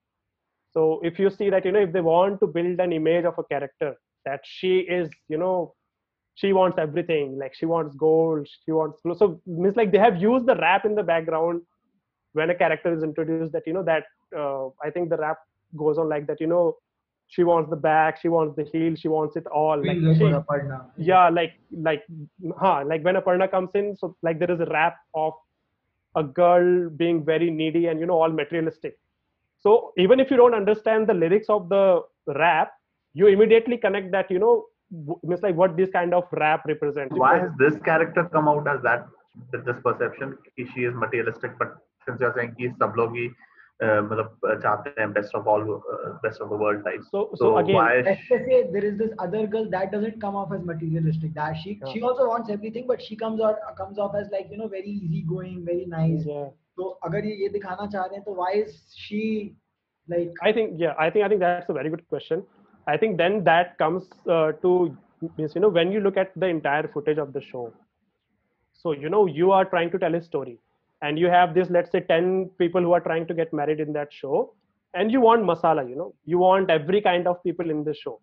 So 0.73 0.99
if 1.03 1.17
you 1.17 1.29
see 1.29 1.49
that 1.49 1.65
you 1.65 1.71
know 1.71 1.79
if 1.79 1.93
they 1.93 2.01
want 2.01 2.39
to 2.41 2.47
build 2.47 2.79
an 2.79 2.91
image 2.91 3.25
of 3.25 3.35
a 3.37 3.43
character 3.43 3.95
that 4.25 4.41
she 4.43 4.79
is 4.79 5.09
you 5.29 5.37
know 5.37 5.73
she 6.37 6.53
wants 6.53 6.79
everything 6.79 7.37
like 7.39 7.55
she 7.59 7.67
wants 7.67 7.95
gold 7.95 8.47
she 8.65 8.73
wants 8.73 9.01
clothes. 9.01 9.19
so 9.19 9.41
means 9.47 9.77
like 9.77 9.91
they 9.91 9.99
have 10.07 10.17
used 10.21 10.47
the 10.47 10.55
rap 10.57 10.85
in 10.85 10.95
the 10.95 11.03
background 11.03 11.61
when 12.33 12.51
a 12.51 12.55
character 12.55 12.93
is 12.93 13.03
introduced 13.03 13.45
that 13.45 13.57
you 13.59 13.65
know 13.73 13.75
that 13.83 13.97
uh, 14.29 14.59
i 14.77 14.83
think 14.85 15.01
the 15.01 15.11
rap 15.17 15.31
goes 15.77 15.97
on 15.97 16.09
like 16.09 16.25
that 16.27 16.39
you 16.41 16.47
know 16.47 16.75
she 17.27 17.43
wants 17.43 17.69
the 17.69 17.75
back 17.75 18.19
she 18.21 18.29
wants 18.29 18.55
the 18.55 18.63
heel 18.73 18.95
she 18.95 19.07
wants 19.09 19.35
it 19.35 19.45
all. 19.47 19.77
Like 19.85 19.99
like 20.03 20.17
she- 20.17 20.35
yeah 20.97 21.29
like 21.29 21.53
like 21.87 22.03
huh 22.59 22.83
like 22.85 23.03
when 23.03 23.15
aparna 23.15 23.49
comes 23.49 23.69
in 23.75 23.95
so 23.97 24.15
like 24.23 24.39
there 24.39 24.51
is 24.51 24.59
a 24.59 24.65
rap 24.77 24.95
of 25.15 25.33
a 26.15 26.23
girl 26.23 26.89
being 26.89 27.23
very 27.25 27.49
needy 27.49 27.87
and 27.87 27.99
you 27.99 28.05
know 28.05 28.19
all 28.21 28.29
materialistic. 28.29 28.97
So 29.59 29.93
even 29.97 30.19
if 30.19 30.31
you 30.31 30.37
don't 30.37 30.53
understand 30.55 31.07
the 31.07 31.13
lyrics 31.13 31.47
of 31.49 31.69
the 31.69 32.01
rap 32.27 32.71
you 33.13 33.27
immediately 33.27 33.77
connect 33.77 34.11
that 34.11 34.29
you 34.31 34.39
know 34.39 34.65
w- 34.90 35.18
means 35.22 35.42
like 35.42 35.56
what 35.62 35.76
this 35.76 35.90
kind 35.96 36.14
of 36.14 36.24
rap 36.32 36.66
represents 36.72 37.16
Why 37.24 37.38
has 37.38 37.50
this 37.58 37.78
character 37.90 38.24
come 38.36 38.48
out 38.48 38.68
as 38.74 38.82
that 38.82 39.06
with 39.52 39.64
this 39.70 39.80
perception? 39.88 40.36
कि 40.58 40.68
she 40.74 40.84
is 40.90 40.94
materialistic, 41.06 41.58
but 41.58 41.74
since 42.06 42.20
you're 42.20 42.34
saying 42.38 42.54
कि 42.60 42.70
सब 42.82 42.94
लोग 42.98 43.16
ही 43.16 43.26
uh, 43.84 44.00
मतलब 44.08 44.48
uh, 44.50 44.56
चाहते 44.64 44.94
हैं 45.00 45.12
best 45.14 45.34
of 45.40 45.48
all 45.52 45.62
uh, 45.76 46.10
best 46.24 46.40
of 46.40 46.50
the 46.54 46.58
world 46.64 46.84
type. 46.88 47.06
so 47.10 47.22
so, 47.34 47.44
So 47.44 47.56
again 47.62 47.76
why? 47.76 48.00
Let's 48.08 48.26
just 48.32 48.44
say 48.50 48.60
there 48.76 48.84
is 48.90 48.98
this 48.98 49.14
other 49.26 49.46
girl 49.54 49.68
that 49.76 49.92
doesn't 49.92 50.20
come 50.26 50.36
off 50.42 50.52
as 50.58 50.66
materialistic. 50.72 51.34
That 51.40 51.56
she 51.62 51.78
she 51.92 52.02
also 52.10 52.28
wants 52.32 52.50
everything, 52.56 52.86
but 52.92 53.06
she 53.08 53.16
comes 53.24 53.40
out 53.48 53.64
comes 53.82 53.98
off 54.06 54.18
as 54.22 54.30
like 54.36 54.52
you 54.56 54.60
know 54.62 54.68
very 54.76 54.98
easygoing, 55.06 55.62
very 55.72 55.86
nice. 55.96 56.26
yeah 56.34 56.50
तो 56.80 56.84
अगर 57.06 57.24
ये 57.26 57.32
ये 57.42 57.48
दिखाना 57.54 57.86
चाह 57.94 58.04
रहे 58.04 58.16
हैं 58.16 58.24
तो 58.26 58.34
why 58.36 58.50
is 58.58 58.76
she 58.98 59.18
like 60.12 60.38
I 60.50 60.52
think 60.58 60.78
yeah, 60.82 60.94
I 61.06 61.08
think 61.10 61.24
I 61.24 61.28
think 61.32 61.42
that's 61.42 61.68
a 61.74 61.76
very 61.78 61.90
good 61.94 62.04
question. 62.14 62.44
I 62.87 62.97
think 62.97 63.17
then 63.17 63.43
that 63.43 63.77
comes 63.77 64.05
uh, 64.29 64.53
to 64.63 64.97
means 65.37 65.55
you 65.55 65.61
know 65.61 65.69
when 65.69 65.91
you 65.91 65.99
look 65.99 66.17
at 66.17 66.31
the 66.35 66.47
entire 66.47 66.87
footage 66.87 67.17
of 67.17 67.33
the 67.33 67.41
show. 67.41 67.73
So 68.73 68.91
you 68.93 69.09
know 69.09 69.25
you 69.25 69.51
are 69.51 69.65
trying 69.65 69.91
to 69.91 69.99
tell 69.99 70.15
a 70.15 70.21
story, 70.21 70.59
and 71.01 71.19
you 71.19 71.27
have 71.27 71.53
this 71.53 71.69
let's 71.69 71.91
say 71.91 72.01
ten 72.01 72.49
people 72.57 72.81
who 72.81 72.93
are 72.93 73.01
trying 73.01 73.27
to 73.27 73.33
get 73.33 73.51
married 73.51 73.79
in 73.79 73.91
that 73.93 74.13
show, 74.13 74.53
and 74.93 75.11
you 75.11 75.19
want 75.21 75.43
masala. 75.43 75.87
You 75.89 75.95
know 75.95 76.13
you 76.25 76.37
want 76.37 76.69
every 76.69 77.01
kind 77.01 77.27
of 77.27 77.43
people 77.43 77.69
in 77.69 77.83
the 77.83 77.93
show. 77.93 78.19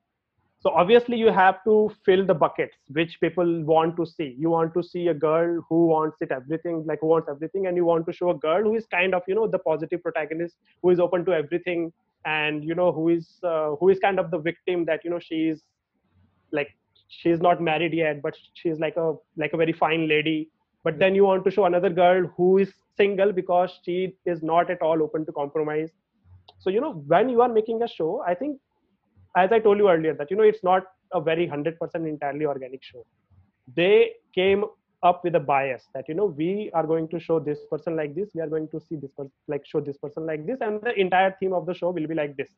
So 0.60 0.70
obviously 0.70 1.18
you 1.18 1.30
have 1.30 1.62
to 1.64 1.90
fill 2.06 2.24
the 2.24 2.32
buckets 2.32 2.78
which 2.88 3.20
people 3.20 3.62
want 3.64 3.96
to 3.98 4.06
see. 4.06 4.34
You 4.38 4.48
want 4.48 4.72
to 4.72 4.82
see 4.82 5.08
a 5.08 5.14
girl 5.14 5.62
who 5.68 5.88
wants 5.88 6.22
it 6.22 6.32
everything, 6.32 6.86
like 6.86 7.00
who 7.00 7.08
wants 7.08 7.28
everything, 7.28 7.66
and 7.66 7.76
you 7.76 7.84
want 7.84 8.06
to 8.06 8.14
show 8.14 8.30
a 8.30 8.38
girl 8.38 8.62
who 8.62 8.74
is 8.74 8.86
kind 8.86 9.14
of 9.14 9.22
you 9.28 9.34
know 9.34 9.46
the 9.46 9.58
positive 9.58 10.02
protagonist 10.02 10.56
who 10.80 10.88
is 10.88 11.00
open 11.00 11.26
to 11.26 11.32
everything, 11.32 11.92
and 12.24 12.64
you 12.64 12.74
know 12.74 12.92
who 12.92 13.08
is 13.08 13.38
uh, 13.42 13.74
who 13.76 13.88
is 13.88 13.98
kind 13.98 14.18
of 14.18 14.30
the 14.30 14.38
victim 14.38 14.84
that 14.86 15.04
you 15.04 15.10
know 15.10 15.18
she 15.18 15.48
is 15.48 15.62
like 16.52 16.68
she's 17.08 17.40
not 17.40 17.60
married 17.60 17.92
yet, 17.92 18.22
but 18.22 18.34
she's 18.54 18.78
like 18.78 18.96
a 18.96 19.14
like 19.36 19.52
a 19.52 19.56
very 19.56 19.72
fine 19.72 20.08
lady, 20.08 20.50
but 20.82 20.98
then 20.98 21.14
you 21.14 21.24
want 21.24 21.44
to 21.44 21.50
show 21.50 21.64
another 21.64 21.90
girl 21.90 22.26
who 22.36 22.58
is 22.58 22.72
single 22.96 23.32
because 23.32 23.78
she 23.84 24.14
is 24.24 24.42
not 24.42 24.70
at 24.70 24.80
all 24.82 25.02
open 25.02 25.26
to 25.26 25.32
compromise. 25.32 25.90
So 26.60 26.70
you 26.70 26.80
know 26.80 26.92
when 27.06 27.28
you 27.28 27.40
are 27.42 27.48
making 27.48 27.82
a 27.82 27.88
show 27.88 28.22
i 28.26 28.34
think 28.34 28.60
as 29.36 29.52
i 29.52 29.58
told 29.58 29.78
you 29.78 29.88
earlier 29.90 30.14
that 30.14 30.30
you 30.30 30.36
know 30.36 30.42
it's 30.42 30.62
not 30.62 30.84
a 31.12 31.20
very 31.20 31.46
100% 31.46 31.94
entirely 31.94 32.44
organic 32.44 32.82
show. 32.82 33.06
They 33.76 34.12
came 34.34 34.64
up 35.04 35.22
with 35.22 35.34
a 35.36 35.40
bias 35.40 35.88
that 35.94 36.08
you 36.08 36.14
know 36.14 36.24
we 36.24 36.70
are 36.74 36.86
going 36.86 37.06
to 37.08 37.20
show 37.20 37.38
this 37.38 37.58
person 37.70 37.94
like 37.94 38.14
this 38.14 38.30
we 38.34 38.40
are 38.40 38.48
going 38.48 38.68
to 38.68 38.80
see 38.80 38.96
this 38.96 39.10
person 39.16 39.32
like 39.48 39.64
show 39.66 39.80
this 39.80 39.98
person 39.98 40.26
like 40.26 40.46
this 40.46 40.58
and 40.60 40.80
the 40.82 40.98
entire 40.98 41.36
theme 41.38 41.52
of 41.52 41.66
the 41.66 41.74
show 41.74 41.90
will 41.90 42.06
be 42.06 42.14
like 42.14 42.36
this. 42.36 42.48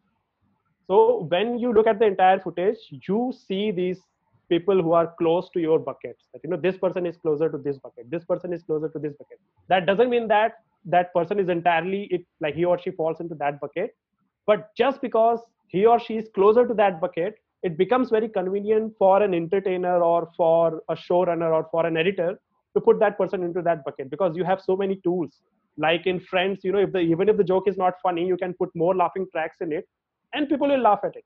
So 0.86 1.26
when 1.30 1.58
you 1.58 1.72
look 1.72 1.88
at 1.88 1.98
the 1.98 2.06
entire 2.06 2.38
footage 2.40 2.76
you 3.08 3.32
see 3.46 3.72
these 3.72 4.00
people 4.48 4.80
who 4.80 4.92
are 4.92 5.12
close 5.18 5.50
to 5.54 5.60
your 5.60 5.80
buckets 5.80 6.28
that 6.32 6.40
you 6.44 6.50
know 6.50 6.56
this 6.56 6.76
person 6.76 7.04
is 7.04 7.16
closer 7.16 7.48
to 7.50 7.58
this 7.58 7.78
bucket 7.78 8.08
this 8.10 8.24
person 8.24 8.52
is 8.52 8.62
closer 8.62 8.88
to 8.88 8.98
this 8.98 9.14
bucket. 9.18 9.40
That 9.68 9.86
doesn't 9.86 10.08
mean 10.08 10.28
that 10.28 10.58
that 10.84 11.12
person 11.12 11.40
is 11.40 11.48
entirely 11.48 12.04
it 12.12 12.24
like 12.40 12.54
he 12.54 12.64
or 12.64 12.78
she 12.78 12.92
falls 12.92 13.20
into 13.20 13.34
that 13.36 13.60
bucket 13.60 13.96
but 14.46 14.70
just 14.76 15.00
because 15.02 15.40
he 15.66 15.84
or 15.84 15.98
she 15.98 16.16
is 16.16 16.28
closer 16.34 16.66
to 16.66 16.74
that 16.74 17.00
bucket 17.00 17.38
it 17.66 17.76
becomes 17.76 18.10
very 18.10 18.28
convenient 18.28 18.92
for 18.98 19.22
an 19.22 19.34
entertainer 19.34 19.96
or 20.08 20.28
for 20.36 20.82
a 20.88 20.94
showrunner 20.94 21.50
or 21.58 21.66
for 21.70 21.84
an 21.86 21.96
editor 21.96 22.38
to 22.74 22.80
put 22.80 22.98
that 23.00 23.18
person 23.18 23.42
into 23.42 23.62
that 23.68 23.84
bucket 23.84 24.10
because 24.10 24.36
you 24.36 24.44
have 24.44 24.60
so 24.60 24.76
many 24.76 24.96
tools. 25.06 25.40
Like 25.84 26.06
in 26.06 26.20
friends 26.20 26.64
you 26.64 26.72
know 26.72 26.82
if 26.86 26.92
the 26.92 27.00
even 27.00 27.28
if 27.28 27.36
the 27.36 27.44
joke 27.52 27.68
is 27.68 27.76
not 27.76 27.94
funny 28.02 28.26
you 28.26 28.36
can 28.42 28.54
put 28.54 28.74
more 28.82 28.94
laughing 28.94 29.26
tracks 29.32 29.58
in 29.60 29.72
it 29.72 29.88
and 30.32 30.48
people 30.48 30.68
will 30.68 30.84
laugh 30.88 31.00
at 31.08 31.16
it. 31.16 31.24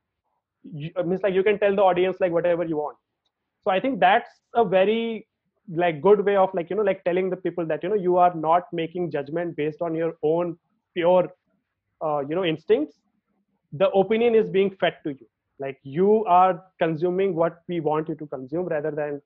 You, 0.75 0.91
like 1.23 1.35
you 1.35 1.43
can 1.43 1.59
tell 1.59 1.77
the 1.77 1.83
audience 1.83 2.17
like 2.21 2.33
whatever 2.33 2.65
you 2.65 2.77
want. 2.77 2.97
So 3.65 3.71
i 3.71 3.79
think 3.85 4.01
that's 4.01 4.31
a 4.55 4.65
very 4.65 5.27
like 5.83 6.01
good 6.07 6.25
way 6.29 6.37
of 6.43 6.55
like 6.59 6.71
you 6.71 6.77
know 6.77 6.87
like 6.91 7.05
telling 7.05 7.31
the 7.31 7.37
people 7.37 7.67
that 7.73 7.85
you 7.85 7.91
know 7.91 8.01
you 8.07 8.17
are 8.17 8.35
not 8.35 8.73
making 8.73 9.11
judgment 9.17 9.57
based 9.57 9.83
on 9.89 9.95
your 9.95 10.15
own 10.23 10.57
pure 10.95 11.29
uh, 12.05 12.21
you 12.29 12.35
know 12.35 12.45
instincts. 12.45 12.97
The 13.73 13.91
opinion 13.91 14.35
is 14.35 14.49
being 14.59 14.71
fed 14.81 14.97
to 15.05 15.11
you 15.11 15.27
like 15.61 15.79
you 15.85 16.25
are 16.27 16.63
consuming 16.79 17.35
what 17.35 17.63
we 17.69 17.81
want 17.81 18.09
you 18.09 18.15
to 18.15 18.27
consume 18.27 18.67
rather 18.67 18.91
than 18.91 19.21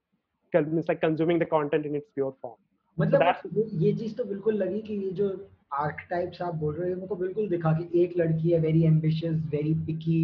it's 0.53 0.89
like 0.89 1.01
consuming 1.01 1.39
the 1.39 1.47
content 1.47 1.87
in 1.87 1.95
its 1.95 2.09
pure 2.15 2.35
form. 2.41 2.57
मतलब 2.99 3.69
ये 3.83 3.93
चीज़ 3.93 4.15
तो 4.17 4.25
बिल्कुल 4.25 4.55
लगी 4.55 4.81
कि 4.83 4.95
ये 4.95 5.11
जो 5.11 5.29
आर्कटाइप्स 5.75 6.43
आप 6.43 6.55
बोल 6.55 6.75
रहे 6.75 6.91
हो 6.91 6.97
मेरे 6.97 7.07
को 7.07 7.17
बिल्कुल 7.17 7.49
दिखा 7.49 7.73
कि 7.79 8.03
एक 8.03 8.17
लड़की 8.19 8.51
है 8.51 8.59
very 8.61 8.85
ambitious 8.87 9.37
very 9.55 9.75
picky 9.87 10.21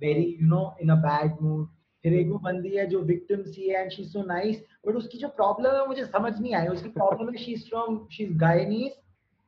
very 0.00 0.24
you 0.40 0.48
know 0.48 0.62
in 0.82 0.90
a 0.90 0.96
bad 1.06 1.40
mood 1.42 1.66
फिर 2.04 2.14
एक 2.14 2.28
वो 2.28 2.38
बंदी 2.38 2.76
है 2.76 2.86
जो 2.86 3.00
विक्टिम 3.12 3.42
सी 3.42 3.68
है 3.68 3.82
and 3.82 3.90
she 3.90 4.02
is 4.02 4.10
so 4.12 4.22
nice 4.26 4.62
but 4.86 4.96
उसकी 4.96 5.18
जो 5.18 5.28
प्रॉब्लम 5.28 5.74
है 5.76 5.86
मुझे 5.86 6.04
समझ 6.04 6.32
नहीं 6.40 6.54
आई। 6.54 6.66
उसकी 6.66 6.88
प्रॉब्लम 6.88 7.30
है 7.30 7.44
she 7.44 7.52
is 7.52 7.68
from 7.68 8.06
she 8.12 8.24
is 8.24 8.36
Guyanese 8.38 8.92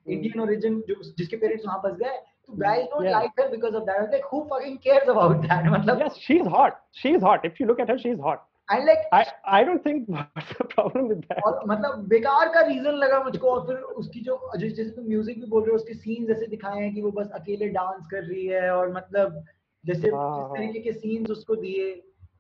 Indian 0.07 0.41
origin 0.41 0.81
जो 0.89 1.03
जिसके 1.19 1.37
पेरेंट्स 1.37 1.67
वहाँ 1.67 1.79
फंस 1.79 1.99
गए 1.99 2.19
So 2.19 2.32
guys 2.60 2.86
don't 2.92 3.06
yeah. 3.06 3.20
like 3.20 3.32
her 3.38 3.50
because 3.52 3.74
of 3.76 3.86
that. 3.86 3.98
I 4.00 4.02
was 4.04 4.12
like, 4.12 4.24
who 4.30 4.48
fucking 4.48 4.78
cares 4.80 5.08
about 5.08 5.42
that? 5.48 5.66
Matlab, 5.66 6.00
yes, 6.00 6.18
she's 6.20 6.46
hot. 6.46 6.80
She's 6.92 7.22
hot. 7.22 7.44
If 7.44 7.60
you 7.60 7.66
look 7.66 7.80
at 7.80 7.90
her, 7.90 7.98
she's 7.98 8.20
hot. 8.20 8.46
And 8.70 8.86
like 8.86 9.04
I 9.14 9.26
I 9.46 9.64
don't 9.64 9.82
think 9.82 10.08
what's 10.08 10.54
the 10.58 10.66
problem 10.66 11.08
with 11.10 11.22
that. 11.28 11.42
और 11.46 11.62
मतलब 11.68 12.08
बेकार 12.10 12.50
का 12.54 12.62
reason 12.68 12.98
लगा 13.04 13.20
मुझको 13.24 13.50
और 13.50 13.62
फिर 13.68 13.78
उसकी 14.02 14.22
जो 14.22 14.40
जैसे 14.58 14.90
तुम 14.96 15.06
म्यूजिक 15.08 15.40
भी 15.42 15.48
बोल 15.54 15.62
रहे 15.64 15.72
हो 15.72 15.76
उसके 15.76 15.94
सीन्स 15.94 16.30
ऐसे 16.30 16.48
दिखाए 16.48 16.82
हैं 16.82 16.94
कि 16.94 17.02
वो 17.02 17.12
बस 17.20 17.30
अकेले 17.40 17.70
डांस 17.78 18.08
कर 18.12 18.24
रही 18.24 18.46
है 18.48 18.70
और 18.72 18.92
मतलब 18.94 19.44
जैसे 19.86 20.02
जिस 20.02 20.52
तरीके 20.58 20.80
के 20.80 20.94
सीन्स 20.94 21.32
उसको 21.38 21.56
दिए 21.64 21.88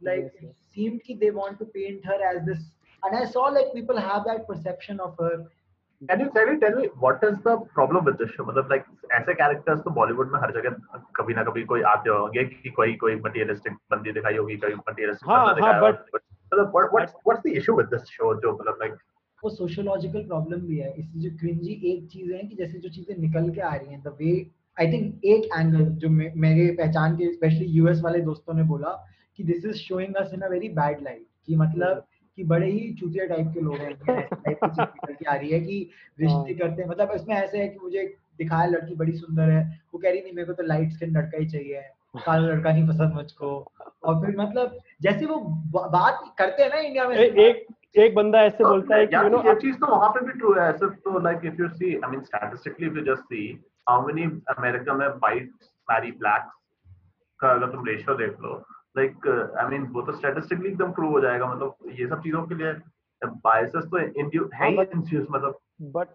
like 0.01 0.34
seemed 0.74 1.01
कि 1.04 1.20
they 1.20 1.32
want 1.32 1.60
to 1.60 1.66
paint 1.66 2.04
her 2.06 2.18
as 2.32 2.46
this 2.46 2.60
and 3.04 3.16
I 3.16 3.25
saw 3.25 3.46
like 3.46 3.74
people 3.74 3.98
have 3.98 4.25
that 4.25 4.48
perception 4.48 5.00
of 5.00 5.16
her 5.20 5.46
Can 6.02 6.18
you 6.18 6.30
tell 6.35 6.47
me 6.47 6.59
tell 6.59 6.75
me 6.75 6.88
what 6.99 7.23
is 7.23 7.37
the 7.44 7.56
problem 7.75 8.04
with 8.04 8.18
this 8.18 8.30
show? 8.30 8.44
मतलब 8.44 8.71
like 8.73 8.87
ऐसे 9.18 9.35
characters 9.40 9.82
तो 9.85 9.90
बॉलीवुड 9.99 10.32
में 10.32 10.38
हर 10.40 10.52
जगह 10.52 11.00
कभी 11.16 11.35
ना 11.35 11.42
कभी 11.44 11.62
कोई 11.73 11.82
आते 11.90 12.11
होंगे 12.11 12.44
कि 12.44 12.71
कोई 12.78 12.94
कोई 13.02 13.14
materialistic 13.18 13.76
बंदी 13.90 14.12
दिखाई 14.12 14.37
होगी 14.37 14.56
कोई 14.64 14.75
materialistic 14.88 15.28
हाँ, 15.28 15.44
बंदा 15.47 15.54
दिखाया 15.54 15.80
but 15.82 16.23
मतलब 16.52 16.73
what 16.76 16.97
what's 16.97 17.14
what's 17.28 17.44
the 17.47 17.54
issue 17.61 17.76
with 17.80 17.90
this 17.94 18.11
show 18.14 18.35
जो 18.42 18.52
मतलब 18.54 18.85
like 18.85 18.99
वो 19.42 19.50
सोशियोलॉजिकल 19.50 20.25
प्रॉब्लम 20.26 20.61
भी 20.66 20.76
है 20.78 20.92
इसकी 20.99 21.21
जो 21.21 21.30
क्रिंजी 21.38 21.73
एक 21.92 22.06
चीज़ 22.11 22.32
है 22.32 22.42
कि 22.49 22.56
जैसे 22.56 22.78
जो 22.78 22.88
चीज़ें 22.88 23.16
निकल 23.21 23.49
के 23.54 23.61
आ 23.61 23.75
रही 23.75 23.92
हैं 23.92 24.02
द 24.02 24.16
वे 24.21 24.35
आई 24.76 24.92
थिंक 24.92 25.25
एक 25.25 25.49
एंगल 25.56 25.85
जो 26.02 26.09
मेरे 26.44 26.66
पहचान 26.78 27.16
के 27.16 27.32
स्पेशली 27.32 27.66
यूएस 27.78 28.00
वाले 28.04 28.21
दोस्तों 28.28 28.54
ने 28.54 28.62
बोला 28.68 28.92
कि 29.38 29.44
this 29.44 29.64
is 29.64 29.76
showing 29.78 30.14
us 30.23 30.30
in 30.35 30.40
a 30.40 30.49
very 30.49 30.68
bad 30.78 31.02
light 31.04 31.26
कि 31.47 31.56
मतलब 31.56 32.04
कि 32.39 32.45
बड़े 32.45 32.71
ही 32.71 32.93
चूतिया 32.95 33.25
टाइप 33.27 33.51
के 33.55 33.61
लोग 33.61 33.77
हैं 33.77 33.95
टाइप 33.97 34.59
की 34.65 35.25
आ 35.25 35.35
रही 35.35 35.51
है 35.51 35.61
कि 35.61 35.79
रिश्ते 36.19 36.53
हाँ। 36.53 36.59
करते 36.59 36.83
हैं 36.83 36.89
मतलब 36.89 37.11
इसमें 37.15 37.35
ऐसे 37.37 37.59
है 37.59 37.69
कि 37.69 37.79
मुझे 37.83 38.05
दिखाया 38.39 38.67
लड़की 38.67 38.95
बड़ी 38.95 39.12
सुंदर 39.15 39.51
है 39.51 39.65
वो 39.95 39.99
कह 39.99 40.11
रही 40.11 40.21
नहीं 40.21 40.33
मेरे 40.33 40.47
को 40.47 40.53
तो 40.53 40.62
लाइट 40.62 40.93
स्किन 40.93 41.17
लड़का 41.17 41.39
ही 41.39 41.47
चाहिए 41.47 41.83
काला 42.17 42.47
लड़का 42.47 42.73
नहीं 42.73 42.87
पसंद 42.89 43.15
मुझको 43.15 43.53
और 44.05 44.21
फिर 44.21 44.37
मतलब 44.39 44.79
जैसे 45.03 45.27
वो 45.27 45.39
बात 45.91 46.35
करते 46.39 46.62
हैं 46.62 46.71
ना 46.71 46.79
इंडिया 46.79 47.09
में 47.09 47.17
एक 47.17 47.67
एक 47.97 48.15
बंदा 48.15 48.43
ऐसे 48.43 48.65
बोलता 48.65 48.97
है 48.97 49.07
कि 49.07 49.17
यू 49.17 49.29
नो 49.29 49.43
ये 49.43 49.55
चीज़ 49.61 49.77
तो 49.77 49.87
वहाँ 49.87 50.09
पे 50.11 50.25
भी 50.27 50.33
ट्रू 50.33 50.53
है 50.55 50.73
सिर्फ़ 50.73 50.95
तो 51.05 51.19
like 51.19 51.45
if 51.45 51.61
you 51.61 51.69
see 51.71 51.95
I 51.95 52.11
mean 52.11 52.21
statistically 52.23 52.87
if 52.87 52.97
you 52.97 53.05
just 53.05 53.25
see 53.33 53.47
how 53.89 54.07
many 54.07 54.25
America 54.51 54.95
में 54.95 55.07
वाइट 55.25 55.51
मैरी 55.89 56.11
ब्लैक्स 56.21 56.55
का 57.41 57.51
अगर 57.51 57.73
तुम 57.73 57.87
रेशियो 57.87 58.15
देख 58.17 58.41
लो 58.41 58.62
लाइक 58.99 59.29
आई 59.59 59.67
मीन 59.69 59.83
वो 59.83 60.03
तो 60.03 60.13
स्टैटिस्टिकली 60.13 60.69
एकदम 60.69 60.93
ट्रू 60.93 61.11
हो 61.11 61.21
जाएगा 61.21 61.47
मतलब 61.47 61.77
ये 62.01 62.07
सब 62.07 62.23
चीज़ों 62.23 62.43
के 62.43 62.55
लिए 62.55 62.73
बायसेस 63.25 63.85
तो 63.85 63.99
है 63.99 64.71
ही 64.71 64.83
इंड्यूस 64.83 65.27
मतलब। 65.31 65.59
बट 65.83 66.09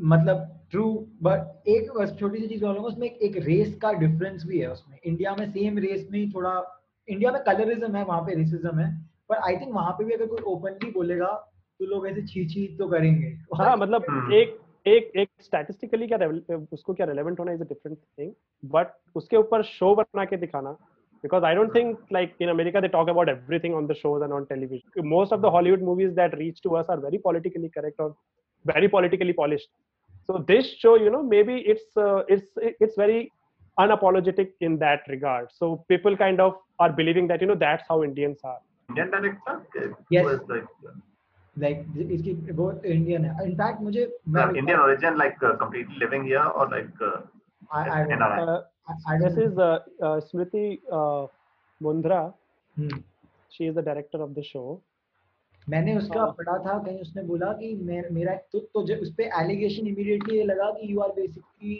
मतलब 0.00 0.60
ट्रू 0.70 1.08
बट 1.22 1.68
एक 1.68 1.92
बस 1.92 2.16
छोटी 2.20 2.38
सी 2.38 2.46
चीज़ 2.46 2.64
बोलूँगा 2.64 2.88
उसमें 2.88 3.06
एक, 3.06 3.16
एक 3.22 3.36
रेस 3.36 3.74
का 3.82 3.92
डिफरेंस 3.92 4.44
भी 4.46 4.58
है 4.58 4.70
उसमें। 4.70 4.98
इंडिया 5.04 5.36
में 5.38 5.50
सेम 5.50 5.78
रेस 5.78 6.08
में 6.12 6.18
ही 6.18 6.30
थोड़ा 6.30 6.82
इंडिया 7.08 7.32
में 7.32 7.42
कलरिज्म 7.42 7.94
है 7.94 8.04
वहाँ 8.04 8.20
पे 8.20 8.34
रेसिज्म 8.34 8.78
है 8.78 9.04
पर 9.28 9.36
आई 9.36 9.56
थिंक 9.56 9.74
वहाँ 9.74 9.92
पे 9.92 10.04
भी 10.04 10.14
अगर 10.14 10.26
कोई 10.26 10.42
ओपनली 10.46 10.90
बोलेगा 10.90 11.48
तो 11.80 11.86
लोग 11.86 12.08
ऐसे 12.08 12.22
छी 12.22 12.48
छी 12.48 12.76
तो 12.76 12.88
करेंगे। 12.88 13.26
हाँ 13.54 13.76
मतलब 13.76 14.02
hmm. 14.02 14.32
एक 14.32 14.58
एक 14.86 15.12
एक 15.16 15.28
स्टैटिस्टिकली 15.40 16.06
क्या 16.06 16.18
उसको 16.72 16.94
क्या 16.94 17.06
रेलेवेंट 17.06 17.40
होना 17.40 17.52
is 17.52 17.60
a 17.60 17.64
different 17.64 17.98
thing 18.18 18.32
but 18.64 18.86
उसके 19.16 19.36
ऊपर 19.36 19.62
शो 19.62 19.94
बना 19.94 20.24
के 20.24 20.36
दिखाना 20.36 20.76
because 21.21 21.43
I 21.43 21.53
don't 21.53 21.73
think 21.73 21.99
like 22.11 22.35
in 22.39 22.49
America 22.49 22.81
they 22.81 22.87
talk 22.87 23.07
about 23.09 23.29
everything 23.29 23.73
on 23.73 23.87
the 23.87 23.95
shows 23.95 24.21
and 24.21 24.33
on 24.33 24.47
television. 24.47 24.83
Most 24.97 25.31
of 25.31 25.41
the 25.41 25.51
Hollywood 25.51 25.81
movies 25.81 26.13
that 26.15 26.37
reach 26.37 26.61
to 26.61 26.75
us 26.75 26.85
are 26.89 26.99
very 26.99 27.17
politically 27.17 27.69
correct 27.69 27.95
or 27.99 28.15
very 28.65 28.87
politically 28.87 29.33
polished. 29.33 29.67
So 30.25 30.43
this 30.47 30.67
show, 30.77 30.95
you 30.95 31.09
know, 31.09 31.23
maybe 31.23 31.57
it's 31.65 31.85
uh, 31.95 32.23
it's 32.27 32.47
it's 32.57 32.95
very 32.95 33.31
unapologetic 33.79 34.51
in 34.61 34.77
that 34.79 35.01
regard. 35.07 35.49
So 35.53 35.85
people 35.87 36.17
kind 36.17 36.41
of 36.41 36.55
are 36.79 36.91
believing 36.91 37.27
that 37.27 37.41
you 37.41 37.47
know 37.47 37.55
that's 37.55 37.83
how 37.87 38.03
Indians 38.03 38.39
are. 38.43 38.59
Indian 38.89 39.11
director? 39.11 39.95
Yes. 40.09 40.25
Like, 40.47 40.65
like 41.57 41.85
इसकी 41.97 42.55
both 42.55 42.85
Indian 42.85 43.23
है. 43.23 43.45
In 43.45 43.55
fact 43.57 43.81
मुझे 43.81 44.07
Indian 44.57 44.79
origin 44.79 45.17
like 45.17 45.41
uh, 45.43 45.55
completely 45.55 45.95
living 45.99 46.23
here 46.25 46.43
or 46.43 46.69
like 46.69 46.89
uh, 47.01 47.21
I, 48.88 49.18
this 49.18 49.36
is 49.36 49.58
uh, 49.58 49.78
uh, 50.00 50.20
Smriti 50.20 50.80
uh, 50.90 51.26
Mundra. 51.80 52.34
Hmm. 52.76 52.88
She 53.48 53.66
is 53.66 53.74
the 53.74 53.82
director 53.82 54.22
of 54.22 54.34
the 54.34 54.42
show. 54.42 54.80
मैंने 55.66 55.94
उसका 55.96 56.24
पढ़ा 56.38 56.56
था 56.58 56.78
कहीं 56.84 57.00
उसने 57.00 57.22
बोला 57.22 57.52
कि 57.58 57.74
मे, 57.74 58.00
मेरा 58.10 58.34
तो, 58.52 58.58
तो 58.58 58.82
जब 58.86 59.00
उस 59.02 59.12
पे 59.16 59.24
एलिगेशन 59.40 59.86
इमीडिएटली 59.86 60.36
ये 60.36 60.44
लगा 60.44 60.70
कि 60.70 60.92
you 60.92 61.00
are 61.00 61.10
basically 61.18 61.74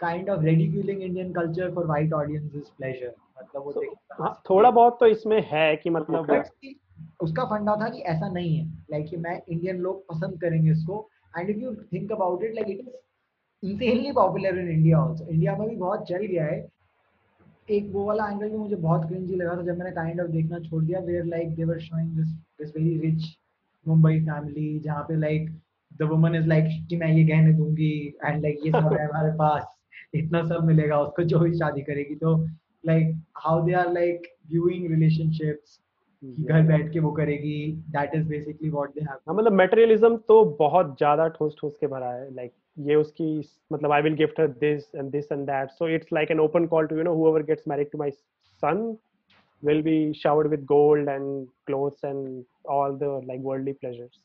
kind 0.00 0.28
of 0.30 0.40
ridiculing 0.44 1.02
Indian 1.02 1.32
culture 1.32 1.70
for 1.74 1.86
white 1.86 2.12
audiences 2.12 2.68
pleasure 2.78 3.14
मतलब 3.38 3.62
वो 3.64 3.72
so, 3.72 3.84
हाँ, 4.20 4.42
थोड़ा 4.50 4.70
बहुत 4.70 4.96
तो 5.00 5.06
इसमें 5.06 5.40
है 5.52 5.74
कि 5.76 5.90
मतलब 5.90 6.30
उसका 7.22 7.44
फंडा 7.54 7.76
था 7.76 7.88
कि 7.88 8.00
ऐसा 8.14 8.28
नहीं 8.28 8.56
है 8.56 8.66
लाइक 8.90 9.06
like, 9.06 9.18
मैं 9.18 9.40
इंडियन 9.48 9.78
लोग 9.80 10.06
पसंद 10.08 10.40
करेंगे 10.40 10.70
इसको 10.70 11.08
and 11.38 11.50
if 11.50 11.58
you 11.58 11.74
think 11.92 12.12
about 12.12 12.44
it 12.44 12.54
like 12.54 12.68
it 12.68 12.80
is 12.80 12.94
insanely 13.64 14.12
popular 14.12 14.58
in 14.58 14.68
India 14.70 14.98
also 14.98 15.26
India 15.26 15.56
में 15.56 15.68
भी 15.68 15.76
बहुत 15.76 16.08
चल 16.08 16.24
गया 16.26 16.44
है। 16.46 16.66
एक 17.68 17.90
वो 17.92 18.04
वाला 18.04 18.28
एंगल 18.30 18.48
भी 18.48 18.56
मुझे 18.56 18.76
बहुत 18.76 19.06
क्रिंजी 19.08 19.34
लगा 19.34 19.56
था 19.56 19.62
जब 19.62 19.78
मैंने 19.78 19.90
काइंड 19.92 20.20
ऑफ़ 20.20 20.28
देखना 20.30 20.58
छोड़ 20.60 20.82
दिया 20.84 21.00
where 21.02 21.24
like 21.26 21.54
they 21.54 21.64
were 21.64 21.78
showing 21.80 22.08
this 22.16 22.26
this 22.60 22.76
very 22.76 22.98
rich 23.00 23.24
Mumbai 23.86 24.20
family 24.20 24.78
जहाँ 24.80 25.02
पे 25.02 25.16
like 25.20 25.48
the 26.00 26.08
woman 26.10 26.34
is 26.34 26.46
like 26.48 26.64
कि 26.88 26.96
मैं 26.96 27.10
ये 27.12 27.24
गहने 27.24 27.52
दूँगी 27.52 27.94
एंड 28.24 28.42
लाइक 28.42 28.58
ये 28.64 28.72
सब 28.72 28.92
है 28.92 29.06
हमारे 29.06 29.30
पास 29.38 29.74
इतना 30.14 30.42
सब 30.48 30.64
मिलेगा 30.64 31.00
उसको 31.00 31.22
जो 31.24 31.38
भी 31.38 31.52
शादी 31.58 31.82
करेगी। 31.82 32.14
तो 32.14 32.36
like 32.86 33.14
how 33.38 33.64
they 33.66 33.72
are 33.74 33.92
like 33.92 34.26
viewing 34.50 34.90
relationships 34.90 35.78
घर 36.22 36.62
बैठ 36.66 36.92
के 36.92 37.00
वो 37.00 37.10
करेगी 37.12 37.56
that 37.92 38.14
is 38.14 38.28
basically 38.28 38.70
what 38.70 38.90
they 38.90 39.00
have 39.00 39.34
मतलब 39.34 39.60
मटेरियलिज्म 39.60 40.16
तो 40.28 40.44
बहुत 40.60 40.96
ज़्यादा 40.98 41.28
ठोस 41.38 41.56
ठोस 41.60 41.76
के 41.80 41.86
भरा 41.86 42.10
है 42.10 42.34
लाइक 42.34 42.52
ये 42.87 42.95
उसकी 42.95 43.29
मतलब 43.73 43.91
I 43.91 44.01
will 44.01 44.15
gift 44.15 44.39
her 44.39 44.47
this 44.63 44.95
and 44.95 45.11
this 45.11 45.31
and 45.31 45.45
that 45.47 45.69
so 45.71 45.87
it's 45.95 46.13
like 46.13 46.31
an 46.31 46.39
open 46.39 46.67
call 46.73 46.87
to 46.87 46.97
you 46.97 47.03
no 47.03 47.15
whoever 47.19 47.43
gets 47.51 47.69
married 47.71 47.91
to 47.93 48.01
my 48.01 48.09
son 48.63 48.81
will 49.63 49.81
be 49.85 49.93
showered 50.17 50.47
with 50.51 50.61
gold 50.67 51.09
and 51.13 51.31
clothes 51.69 52.03
and 52.09 52.27
all 52.75 52.93
the 52.99 53.07
like 53.29 53.47
worldly 53.47 53.73
pleasures 53.79 54.19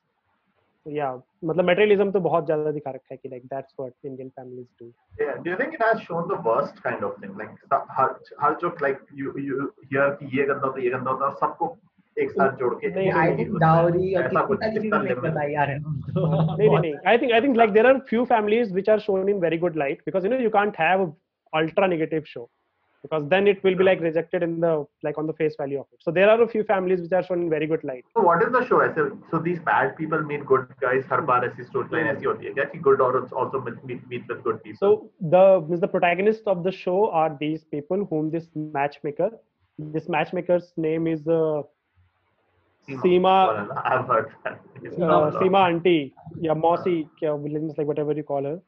So 0.86 0.90
yeah, 0.94 1.14
मतलब 1.44 1.66
materialism 1.66 2.12
तो 2.12 2.20
बहुत 2.20 2.44
ज़्यादा 2.46 2.70
दिखा 2.70 2.90
रखा 2.90 3.12
है 3.12 3.16
कि 3.16 3.28
like 3.32 3.44
that's 3.52 3.76
what 3.80 4.08
Indian 4.10 4.30
families 4.38 4.66
do. 4.80 4.88
Yeah. 5.20 5.38
Do 5.44 5.50
you 5.50 5.56
think 5.60 5.76
it 5.78 5.84
has 5.84 6.02
shown 6.08 6.26
the 6.32 6.38
worst 6.48 6.82
kind 6.86 7.06
of 7.08 7.14
thing? 7.22 7.32
Like 7.38 7.54
स- 7.62 7.80
हर 7.98 8.10
हर 8.40 8.56
जो 8.62 8.72
like 8.82 9.00
you 9.20 9.32
you 9.46 9.68
hear 9.92 10.08
कि 10.18 10.26
ये 10.38 10.44
गंदा 10.46 10.66
होता 10.66 10.78
है 10.78 10.84
ये 10.84 10.90
गंदा 10.90 11.10
होता 11.10 11.28
है 11.28 11.34
सबको 11.40 11.68
एक 12.23 12.31
साथ 12.31 12.57
जोड़ 12.59 12.73
के 12.81 12.89
नहीं, 12.95 13.11
आई 13.11 13.35
थिंक 13.37 13.57
डाउरी 13.59 14.13
और 14.15 14.27
कितनी 14.29 14.89
पता 15.21 15.43
यार 15.51 15.75
नहीं 15.79 16.69
नहीं 16.69 17.17
think 17.19 17.33
I 17.33 17.41
think 17.41 17.57
like 17.63 17.73
there 17.73 17.87
are 17.87 17.97
few 18.13 18.25
families 18.35 18.71
which 18.77 18.93
are 18.95 18.99
shown 19.07 19.27
in 19.33 19.41
very 19.47 19.57
good 19.65 19.75
light 19.75 20.05
because 20.05 20.23
you 20.23 20.31
know 20.35 20.39
you 20.45 20.55
can't 20.59 20.79
have 20.85 21.01
a 21.01 21.11
ultra 21.59 21.87
negative 21.87 22.27
show 22.27 22.49
because 23.03 23.27
then 23.29 23.47
it 23.47 23.63
will 23.63 23.75
be 23.75 23.83
like 23.83 24.01
rejected 24.01 24.43
in 24.43 24.59
the 24.59 24.85
like 25.03 25.17
on 25.17 25.27
the 25.27 25.33
face 25.33 25.55
value 25.57 25.79
of 25.79 25.85
it. 25.93 25.99
So 26.01 26.11
there 26.11 26.29
are 26.29 26.41
a 26.41 26.47
few 26.47 26.63
families 26.63 27.01
which 27.01 27.13
are 27.13 27.23
shown 27.23 27.43
in 27.43 27.49
very 27.49 27.67
good 27.67 27.83
light. 27.83 28.03
So 28.13 28.21
what 28.21 28.43
is 28.43 28.51
the 28.51 28.63
show? 28.65 28.81
ऐसे 28.87 29.05
so 29.31 29.39
these 29.39 29.59
bad 29.69 29.95
people 29.99 30.21
meet 30.31 30.45
good 30.45 30.67
guys 30.81 31.05
हर 31.11 31.21
बार 31.31 31.45
ऐसी 31.45 31.67
storyline 31.69 32.11
ऐसी 32.15 32.25
होती 32.25 32.45
है 32.45 32.53
क्या 32.53 32.65
कि 32.73 32.81
good 32.87 33.01
or 33.07 33.11
also 33.43 33.61
meet 33.67 33.83
meet, 33.85 34.05
meet 34.13 34.27
with 34.27 34.43
good 34.43 34.61
people. 34.63 34.79
So 34.79 35.09
the 35.35 35.45
means 35.69 35.81
the 35.81 35.91
protagonists 35.95 36.47
of 36.55 36.63
the 36.63 36.71
show 36.71 37.09
are 37.23 37.29
these 37.39 37.63
people 37.63 38.05
whom 38.11 38.31
this 38.37 38.47
matchmaker, 38.55 39.31
this 39.97 40.09
matchmaker's 40.09 40.73
name 40.77 41.07
is 41.07 41.27
uh, 41.27 41.61
Seema 42.97 43.47
Well, 43.47 43.81
I've 43.85 44.05
heard 44.07 44.33
that. 44.43 44.61
It's 44.81 44.95
uh, 44.97 44.99
not 44.99 45.33
a 45.33 45.35
lot. 45.35 45.43
Seema 45.43 45.69
Auntie, 45.69 46.13
yeah, 46.39 46.53
Mossy, 46.53 47.07
yeah, 47.21 47.31
Williams, 47.31 47.73
like 47.77 47.87
whatever 47.87 48.13
you 48.13 48.23
call 48.23 48.43
her. 48.43 48.59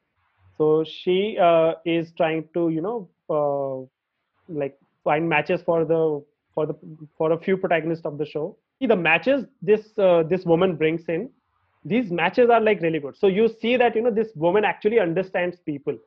So 0.57 0.83
she 0.83 1.37
uh, 1.39 1.73
is 1.85 2.11
trying 2.17 2.47
to, 2.53 2.69
you 2.69 2.81
know, 2.81 3.09
uh, 3.29 4.53
like 4.53 4.77
find 5.03 5.27
matches 5.27 5.61
for 5.65 5.85
the 5.85 6.23
for 6.53 6.65
the 6.65 6.75
for 7.17 7.31
a 7.31 7.39
few 7.39 7.57
protagonists 7.57 8.05
of 8.05 8.17
the 8.17 8.25
show. 8.25 8.57
See, 8.79 8.87
the 8.87 8.95
matches 8.95 9.45
this 9.61 9.97
uh, 9.97 10.23
this 10.23 10.45
woman 10.45 10.75
brings 10.75 11.05
in, 11.07 11.29
these 11.85 12.11
matches 12.11 12.49
are 12.49 12.61
like 12.61 12.81
really 12.81 12.99
good. 12.99 13.17
So 13.17 13.27
you 13.27 13.47
see 13.47 13.77
that 13.77 13.95
you 13.95 14.01
know 14.01 14.11
this 14.11 14.29
woman 14.35 14.65
actually 14.65 14.99
understands 14.99 15.57
people. 15.65 15.97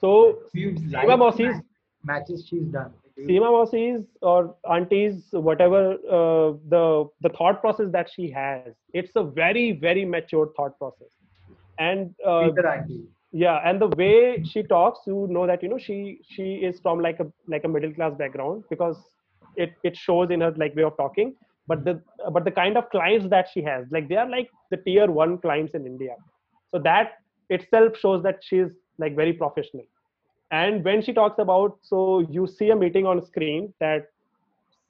So 0.00 0.38
You 0.52 0.72
Seema 0.72 1.06
like 1.06 1.18
Mossy's 1.18 1.56
matches 2.04 2.46
she's 2.48 2.64
done 2.64 2.92
Seema 3.18 3.50
Mossy's 3.52 4.04
or 4.22 4.56
aunties, 4.68 5.28
whatever 5.30 5.92
uh, 6.10 6.56
the 6.68 7.08
the 7.20 7.28
thought 7.30 7.60
process 7.60 7.86
that 7.92 8.10
she 8.12 8.30
has, 8.30 8.74
it's 8.92 9.12
a 9.14 9.22
very 9.22 9.72
very 9.72 10.04
mature 10.04 10.50
thought 10.56 10.76
process, 10.78 11.08
and 11.78 12.12
uh, 12.26 12.50
yeah, 13.30 13.60
and 13.64 13.80
the 13.80 13.88
way 13.88 14.42
she 14.42 14.64
talks, 14.64 15.00
you 15.06 15.28
know 15.30 15.46
that 15.46 15.62
you 15.62 15.68
know 15.68 15.78
she 15.78 16.20
she 16.28 16.54
is 16.54 16.80
from 16.80 17.00
like 17.00 17.20
a 17.20 17.26
like 17.46 17.62
a 17.64 17.68
middle 17.68 17.92
class 17.92 18.14
background 18.18 18.64
because 18.68 18.96
it 19.56 19.74
it 19.84 19.96
shows 19.96 20.30
in 20.30 20.40
her 20.40 20.52
like 20.56 20.74
way 20.74 20.82
of 20.82 20.96
talking. 20.96 21.36
But 21.68 21.84
the 21.84 22.02
but 22.32 22.44
the 22.44 22.50
kind 22.50 22.76
of 22.76 22.90
clients 22.90 23.28
that 23.30 23.46
she 23.52 23.62
has, 23.62 23.86
like 23.92 24.08
they 24.08 24.16
are 24.16 24.28
like 24.28 24.50
the 24.72 24.76
tier 24.78 25.08
one 25.10 25.38
clients 25.38 25.74
in 25.74 25.86
India, 25.86 26.16
so 26.72 26.80
that 26.80 27.12
itself 27.48 27.96
shows 27.96 28.24
that 28.24 28.40
she's 28.42 28.70
like 28.98 29.14
very 29.14 29.32
professional 29.32 29.84
and 30.50 30.84
when 30.84 31.02
she 31.02 31.12
talks 31.12 31.38
about 31.38 31.78
so 31.82 32.20
you 32.30 32.46
see 32.46 32.70
a 32.70 32.76
meeting 32.76 33.06
on 33.06 33.24
screen 33.24 33.72
that 33.80 34.08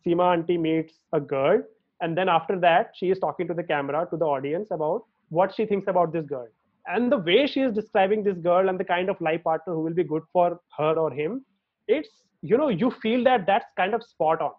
Seema 0.05 0.35
auntie 0.35 0.59
meets 0.59 0.95
a 1.13 1.21
girl. 1.21 1.63
And 2.01 2.17
then 2.17 2.29
after 2.29 2.59
that 2.61 2.93
she 2.95 3.11
is 3.11 3.19
talking 3.19 3.49
to 3.49 3.55
the 3.55 3.63
camera 3.63 4.07
to 4.11 4.17
the 4.17 4.25
audience 4.25 4.69
about 4.71 5.05
what 5.31 5.55
she 5.55 5.65
thinks 5.65 5.87
about 5.89 6.13
this 6.13 6.27
girl. 6.27 6.49
And 6.87 7.11
the 7.11 7.19
way 7.19 7.47
she 7.47 7.61
is 7.61 7.73
describing 7.73 8.23
this 8.23 8.37
girl 8.37 8.69
and 8.69 8.79
the 8.79 8.85
kind 8.85 9.09
of 9.09 9.19
life 9.21 9.43
partner 9.45 9.73
who 9.73 9.83
will 9.83 9.95
be 9.95 10.05
good 10.05 10.23
for 10.33 10.61
her 10.77 10.93
or 10.95 11.11
him 11.11 11.45
it's 11.89 12.09
you 12.43 12.57
know 12.59 12.69
you 12.69 12.91
feel 13.03 13.25
that 13.25 13.47
that's 13.47 13.67
kind 13.77 13.95
of 13.95 14.03
spot 14.03 14.41
on. 14.41 14.53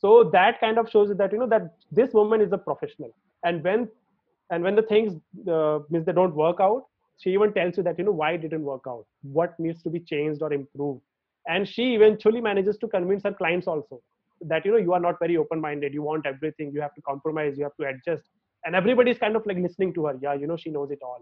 So 0.00 0.30
that 0.32 0.60
kind 0.60 0.78
of 0.78 0.88
shows 0.90 1.16
that 1.16 1.32
you 1.32 1.38
know 1.38 1.48
that 1.48 1.74
this 1.90 2.12
woman 2.12 2.40
is 2.40 2.52
a 2.52 2.58
professional. 2.58 3.12
And 3.44 3.64
when 3.64 3.88
and 4.50 4.62
when 4.62 4.76
the 4.76 4.82
things 4.82 5.20
uh, 5.50 5.80
means 5.90 6.06
they 6.06 6.12
don't 6.12 6.34
work 6.34 6.58
out 6.60 6.84
she 7.17 7.31
even 7.31 7.53
tells 7.53 7.77
you 7.77 7.83
that 7.83 7.97
you 7.97 8.05
know 8.05 8.11
why 8.11 8.31
it 8.31 8.41
didn't 8.41 8.63
work 8.63 8.85
out 8.87 9.05
what 9.21 9.59
needs 9.59 9.81
to 9.83 9.89
be 9.89 9.99
changed 9.99 10.41
or 10.41 10.53
improved 10.53 11.01
and 11.45 11.67
she 11.67 11.93
eventually 11.95 12.41
manages 12.41 12.77
to 12.77 12.87
convince 12.87 13.23
her 13.23 13.33
clients 13.33 13.67
also 13.67 14.01
that 14.41 14.65
you 14.65 14.71
know 14.71 14.77
you 14.77 14.93
are 14.93 14.99
not 14.99 15.19
very 15.19 15.37
open 15.37 15.61
minded 15.61 15.93
you 15.93 16.01
want 16.01 16.25
everything 16.25 16.71
you 16.73 16.81
have 16.81 16.95
to 16.95 17.01
compromise 17.01 17.57
you 17.57 17.63
have 17.63 17.77
to 17.77 17.87
adjust 17.87 18.23
and 18.65 18.75
everybody 18.75 19.11
is 19.11 19.17
kind 19.17 19.35
of 19.35 19.45
like 19.45 19.57
listening 19.57 19.93
to 19.93 20.05
her 20.05 20.17
yeah 20.21 20.33
you 20.33 20.47
know 20.47 20.57
she 20.57 20.69
knows 20.69 20.91
it 20.91 20.99
all 21.03 21.21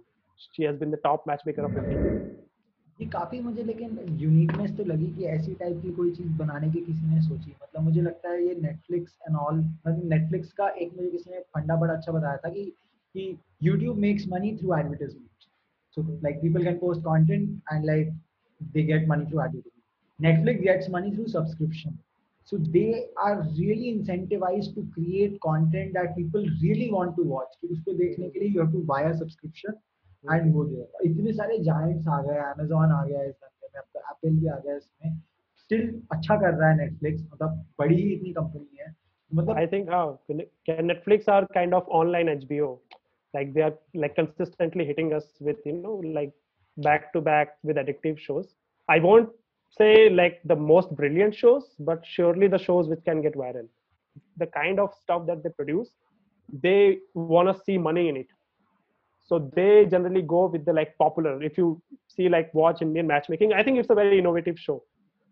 she 0.56 0.64
has 0.64 0.78
been 0.78 0.92
the 0.92 1.04
top 1.10 1.26
matchmaker 1.28 1.66
of 1.72 1.78
india 1.86 2.04
ये 3.02 3.06
काफी 3.08 3.40
मुझे 3.42 3.64
लेकिन 3.64 4.00
uniqueness 4.22 4.72
तो 4.78 4.84
लगी 4.84 5.06
कि 5.18 5.26
ऐसी 5.26 5.54
type 5.56 5.82
की 5.82 5.92
कोई 5.96 6.12
चीज 6.16 6.32
बनाने 6.38 6.70
की 6.72 6.80
किसी 6.86 7.06
ने 7.14 7.22
सोची 7.22 7.52
मतलब 7.64 7.84
मुझे 7.84 8.02
लगता 8.02 8.30
है 8.30 8.44
ये 8.48 8.56
नेटफ्लिक्स 8.62 9.18
एंड 9.28 9.38
ऑल 9.38 9.56
मतलब 9.60 10.10
नेटफ्लिक्स 10.14 10.52
का 10.54 10.68
एक 10.70 10.92
मुझे 10.96 11.10
किसी 11.10 11.32
ने 11.32 11.40
फंडा 11.56 11.76
बड़ा 11.82 11.94
अच्छा 11.94 12.12
बताया 12.12 12.38
था 12.38 12.50
कि 12.50 12.64
कि 13.16 13.38
YouTube 13.68 14.02
makes 14.06 14.28
money 14.34 14.52
through 14.58 14.76
advertisement 14.80 15.33
so 15.94 16.06
like 16.22 16.42
people 16.42 16.64
can 16.64 16.80
post 16.80 17.04
content 17.04 17.50
and 17.72 17.86
like 17.86 18.12
they 18.74 18.84
get 18.84 19.08
money 19.08 19.26
through 19.26 19.42
advertisement 19.42 19.76
Netflix 20.20 20.64
gets 20.64 20.90
money 20.90 21.12
through 21.16 21.28
subscription 21.28 21.98
so 22.46 22.58
they 22.76 23.06
are 23.18 23.36
really 23.58 23.90
incentivized 23.96 24.74
to 24.76 24.86
create 24.94 25.40
content 25.42 25.94
that 25.94 26.16
people 26.16 26.44
really 26.62 26.90
want 26.92 27.16
to 27.16 27.24
watch 27.36 27.62
कि 27.62 27.68
उसको 27.76 27.94
देखने 28.02 28.30
के 28.30 28.40
लिए 28.40 28.54
you 28.54 28.66
have 28.66 28.74
to 28.74 28.84
buy 28.94 29.02
a 29.12 29.16
subscription 29.22 29.80
and 30.24 30.54
वो 30.54 30.64
दे 30.66 30.86
इतने 31.10 31.34
सारे 31.34 31.58
giants 31.64 32.08
आ 32.08 32.22
गए 32.22 32.38
Amazon 32.38 32.92
आ 32.92 33.04
गया 33.06 33.24
इस 33.24 33.36
धंधे 33.36 33.68
में 33.74 33.80
अब 33.82 33.86
तो 33.94 34.00
एप्पल 34.00 34.40
भी 34.40 34.48
आ 34.48 34.58
गया 34.66 34.76
इसमें 34.78 35.20
स्टिल 35.58 36.02
अच्छा 36.12 36.36
कर 36.42 36.54
रहा 36.54 36.70
है 36.70 36.78
नेटफ्लिक्स 36.78 37.22
मतलब 37.34 37.66
बड़ी 37.80 37.96
ही 37.96 38.14
इतनी 38.14 38.34
कंपनी 38.34 38.78
है 38.80 38.96
मतलब 39.32 39.58
i 39.62 39.66
think 39.74 39.90
how 39.96 40.06
netflix 40.92 41.28
are 41.34 41.44
kind 41.58 41.78
of 41.80 41.90
online 42.02 42.32
hbo 42.36 42.70
like 43.35 43.53
they 43.53 43.63
are 43.63 43.75
like 43.95 44.15
consistently 44.15 44.85
hitting 44.85 45.13
us 45.13 45.25
with 45.41 45.57
you 45.67 45.73
know 45.73 46.01
like 46.19 46.33
back 46.79 47.13
to 47.13 47.21
back 47.21 47.57
with 47.63 47.77
addictive 47.77 48.19
shows. 48.19 48.55
I 48.89 48.99
won't 49.01 49.29
say 49.71 50.11
like 50.11 50.41
the 50.45 50.57
most 50.57 50.95
brilliant 50.95 51.35
shows 51.35 51.75
but 51.79 52.03
surely 52.05 52.47
the 52.49 52.59
shows 52.59 52.89
which 52.89 53.05
can 53.05 53.23
get 53.23 53.35
viral. 53.35 53.69
The 54.37 54.47
kind 54.47 54.79
of 54.79 54.91
stuff 55.03 55.27
that 55.27 55.43
they 55.43 55.51
produce 55.51 55.91
they 56.63 56.99
want 57.15 57.49
to 57.49 57.63
see 57.65 57.79
money 57.79 58.09
in 58.09 58.17
it. 58.17 58.27
So 59.27 59.51
they 59.57 59.87
generally 59.87 60.23
go 60.23 60.47
with 60.47 60.65
the 60.67 60.73
like 60.73 60.97
popular. 60.99 61.43
If 61.43 61.57
you 61.57 61.83
see 62.09 62.29
like 62.29 62.53
watch 62.55 62.83
indian 62.83 63.07
matchmaking 63.07 63.53
i 63.53 63.63
think 63.63 63.79
it's 63.79 63.91
a 63.91 63.95
very 63.95 64.19
innovative 64.19 64.59
show. 64.59 64.83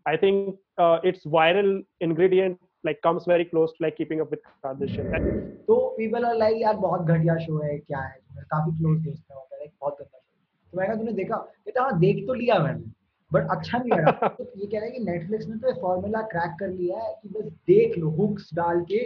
I 0.05 0.17
think 0.17 0.57
uh, 0.79 0.99
its 1.05 1.25
viral 1.25 1.85
ingredient 2.01 2.59
like 2.85 3.01
comes 3.03 3.25
very 3.25 3.45
close 3.45 3.73
to 3.73 3.85
like 3.85 3.97
keeping 3.97 4.21
up 4.23 4.31
with 4.35 4.40
kardashian 4.64 5.12
And 5.18 5.27
तो 5.66 5.75
people 5.97 6.25
are 6.25 6.37
like 6.37 6.57
यार 6.62 6.77
बहुत 6.77 7.07
घटिया 7.07 7.37
show 7.38 7.59
है 7.64 7.79
क्या 7.79 7.99
है? 7.99 8.16
काफ़ी 8.51 8.77
close 8.79 8.99
दोस्त 9.05 9.25
है 9.31 9.37
वहाँ 9.37 9.47
पे 9.51 9.66
बहुत 9.81 9.97
गंदा 10.01 10.18
शो 10.18 10.73
तो 10.73 10.79
मैंने 10.79 10.88
कहा 10.88 11.03
तूने 11.03 11.12
देखा? 11.12 11.37
कहता 11.37 11.83
हाँ 11.83 11.99
देख 12.01 12.27
तो 12.27 12.35
लिया 12.35 12.59
मैंने 12.59 12.90
बट 13.33 13.51
अच्छा 13.51 13.79
नहीं 13.79 13.90
लगा। 13.90 14.29
तो 14.38 14.45
ये 14.57 14.66
कह 14.66 14.79
रहा 14.79 14.85
है 14.85 14.90
कि 14.90 15.05
नेटफ्लिक्स 15.05 15.47
ने 15.49 15.57
तो 15.57 15.81
फॉर्मूला 15.81 16.23
क्रैक 16.35 16.57
कर 16.61 16.68
लिया 16.68 16.99
है 16.99 17.12
कि 17.23 17.29
बस 17.29 17.51
देख 17.68 17.99
लो 17.99 18.11
हुक्स 18.21 18.55
डाल 18.55 18.81
के 18.90 19.03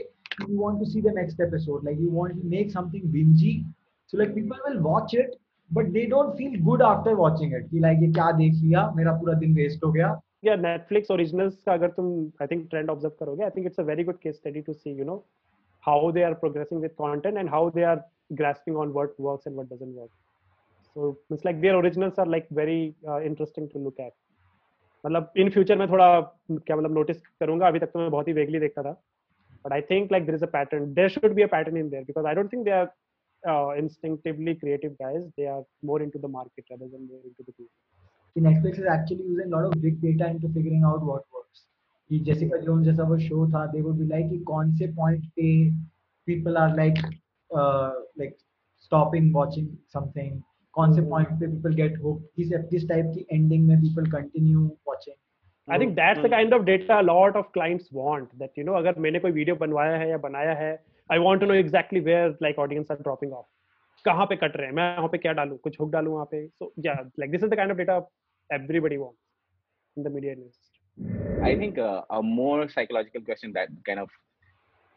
you 0.51 0.61
want 0.61 0.79
to 0.79 0.85
see 0.85 1.03
the 1.03 1.15
next 1.17 1.41
episode 1.41 1.85
like 1.85 2.01
you 2.01 2.11
want 2.11 2.33
to 2.33 2.49
make 2.49 2.71
something 2.73 3.11
bingey 3.13 3.53
so 4.13 4.19
like 4.19 4.35
people 4.35 4.69
will 4.69 4.79
watch 4.83 5.15
it 5.15 5.35
but 5.71 5.87
they 5.97 6.05
don't 6.07 6.35
feel 6.39 6.61
good 6.65 6.83
after 6.83 7.15
watching 7.15 7.55
it 7.55 7.71
कि 7.71 7.79
like 7.81 8.03
ये 8.03 8.13
क्या 8.13 8.31
देख 8.33 8.55
लिया? 8.63 8.91
मेरा 8.97 9.13
पूरा 9.19 9.35
दिन 9.39 9.55
वेस्ट 9.55 9.85
हो 9.85 9.93
गया। 9.93 10.21
या 10.45 10.57
नेटफ्लिक्स 10.57 11.11
ओरिजिनल्स 11.11 11.63
का 11.67 11.73
अगर 11.73 11.91
तुम 11.97 12.11
आई 12.43 12.47
थिंक 12.51 12.69
ट्रेंड 12.71 12.91
ऑब्ज़र्व 12.91 13.15
करोगे 13.21 13.45
I 13.45 13.51
think 13.57 13.67
it's 13.67 13.81
a 13.81 13.85
very 13.93 14.05
good 14.05 14.19
case 14.23 14.37
study 14.37 14.61
to 14.69 14.73
see 14.73 14.99
you 14.99 15.05
know 15.05 15.25
how 15.85 16.13
they 16.13 16.23
are 16.23 16.35
progressing 16.45 16.81
with 16.83 16.91
content 17.01 17.37
and 17.37 17.51
how 17.51 17.71
they 17.71 17.83
are 17.95 18.05
grasping 18.39 18.77
on 18.83 18.93
what 18.95 19.19
works 19.25 19.47
and 19.47 19.57
what 19.57 19.69
doesn't 19.69 19.95
work. 19.95 20.11
So 20.97 21.17
it's 21.31 21.45
like 21.45 21.61
their 21.61 21.75
originals 21.81 22.17
are 22.19 22.27
like 22.27 22.49
very 22.51 22.95
uh, 23.09 23.21
interesting 23.23 23.69
to 23.75 23.83
look 23.83 24.01
at. 24.05 24.13
मतलब 25.05 25.33
in 25.37 25.51
future 25.51 25.79
में 25.79 25.87
थोड़ा 25.89 26.09
क्या 26.51 26.77
मतलब 26.77 26.95
notice 26.95 27.21
करूँगा 27.41 27.67
अभी 27.69 27.79
तक 27.79 27.91
तो 27.93 27.99
मैं 27.99 28.11
बहुत 28.11 28.29
ही 28.29 28.33
वेगली 28.33 28.59
देखता 28.61 28.83
था। 28.83 28.93
But 29.65 29.73
I 29.73 29.83
think 29.91 30.13
like 30.13 30.27
there 30.27 30.35
is 30.35 30.45
a 30.45 30.49
pattern 30.53 30.93
there 30.95 31.09
should 31.09 31.35
be 31.35 31.43
a 31.43 31.47
pattern 31.53 31.77
in 31.77 31.89
there 31.91 32.05
because 32.05 32.27
I 32.27 32.35
don't 32.35 32.53
think 32.53 32.65
they 32.65 32.71
are 32.71 33.79
instinctively 33.79 34.55
creative 34.55 34.97
guys 35.03 35.25
they 35.37 35.47
are 35.55 35.63
more 35.85 36.03
into 36.03 36.19
the 36.19 36.31
market 36.31 36.65
rather 36.73 36.87
than 36.87 37.03
more 37.03 37.23
into 37.25 37.43
the 37.43 37.47
people 37.47 37.69
कि 38.37 38.43
Netflix 38.43 38.79
is 38.79 38.89
actually 38.93 39.27
using 39.27 39.53
a 39.53 39.57
lot 39.57 39.67
of 39.67 39.83
big 39.83 40.01
data 40.01 40.27
into 40.29 40.49
figuring 40.55 40.83
out 40.85 41.05
what 41.11 41.23
works. 41.35 41.63
कि 42.11 42.19
Jessica 42.25 42.59
Jones 42.65 42.85
जैसा 42.85 43.09
वो 43.11 43.19
show 43.19 43.47
था, 43.53 43.63
they 43.73 43.85
would 43.85 43.99
be 43.99 44.09
like 44.09 44.29
कि 44.31 44.39
कौन 44.51 44.75
से 44.79 44.89
point 44.97 45.25
पे 45.37 45.53
people 46.29 46.59
are 46.63 46.71
like 46.77 47.01
uh, 47.51 47.93
like 48.23 48.35
stopping 48.89 49.33
watching 49.37 49.71
something, 49.97 50.35
कौन 50.75 50.95
से 50.97 51.09
point 51.11 51.39
पे 51.41 51.51
people 51.55 51.79
get 51.83 51.97
hooked, 52.03 52.27
किस 52.37 52.53
किस 52.73 52.89
type 52.91 53.15
की 53.15 53.27
ending 53.39 53.69
में 53.69 53.81
people 53.85 54.13
continue 54.19 54.67
watching. 54.91 55.19
I 55.69 55.79
think 55.79 55.95
that's 55.95 56.21
the 56.23 56.31
kind 56.31 56.53
of 56.55 56.63
data 56.63 57.01
lot 57.01 57.37
of 57.37 57.47
clients 57.53 57.89
want 57.95 58.29
that 58.39 58.59
you 58.59 58.65
know 58.65 58.73
अगर 58.73 58.99
मैंने 58.99 59.19
कोई 59.19 59.31
वीडियो 59.33 59.57
बनवाया 59.57 59.97
है 59.99 60.09
या 60.11 60.19
बनाया 60.19 60.53
है 60.55 60.71
I 61.11 61.19
want 61.19 61.41
to 61.41 61.47
know 61.47 61.55
exactly 61.55 62.01
where 62.01 62.37
like 62.43 62.59
audience 62.59 62.91
are 62.91 62.97
dropping 62.99 63.33
off 63.33 63.47
कहाँ 64.05 64.27
पे 64.27 64.37
कट 64.37 64.57
रहे 64.57 64.67
हैं 64.67 64.75
मैं 64.75 64.97
वहाँ 64.97 65.09
पे 65.13 65.19
क्या 65.19 65.33
डालूँ 65.33 65.57
कुछ 65.59 65.81
हुक 65.81 65.91
डालूँ 65.93 66.13
वहाँ 66.15 66.27
पे 66.31 66.47
सो 66.47 66.73
या 66.85 66.95
like 67.19 67.31
this 67.31 67.43
is 67.43 67.51
the 67.51 67.57
kind 67.57 67.71
of 67.71 67.79
data 67.79 67.99
everybody 68.51 68.99
wants 68.99 69.19
in 69.97 70.03
the 70.03 70.11
media 70.11 70.33
industry. 70.33 70.63
I 71.45 71.57
think 71.57 71.79
uh, 71.79 72.03
a 72.11 72.23
more 72.23 72.69
psychological 72.69 73.21
question 73.23 73.53
that 73.55 73.69
kind 73.85 74.01
of 74.01 74.09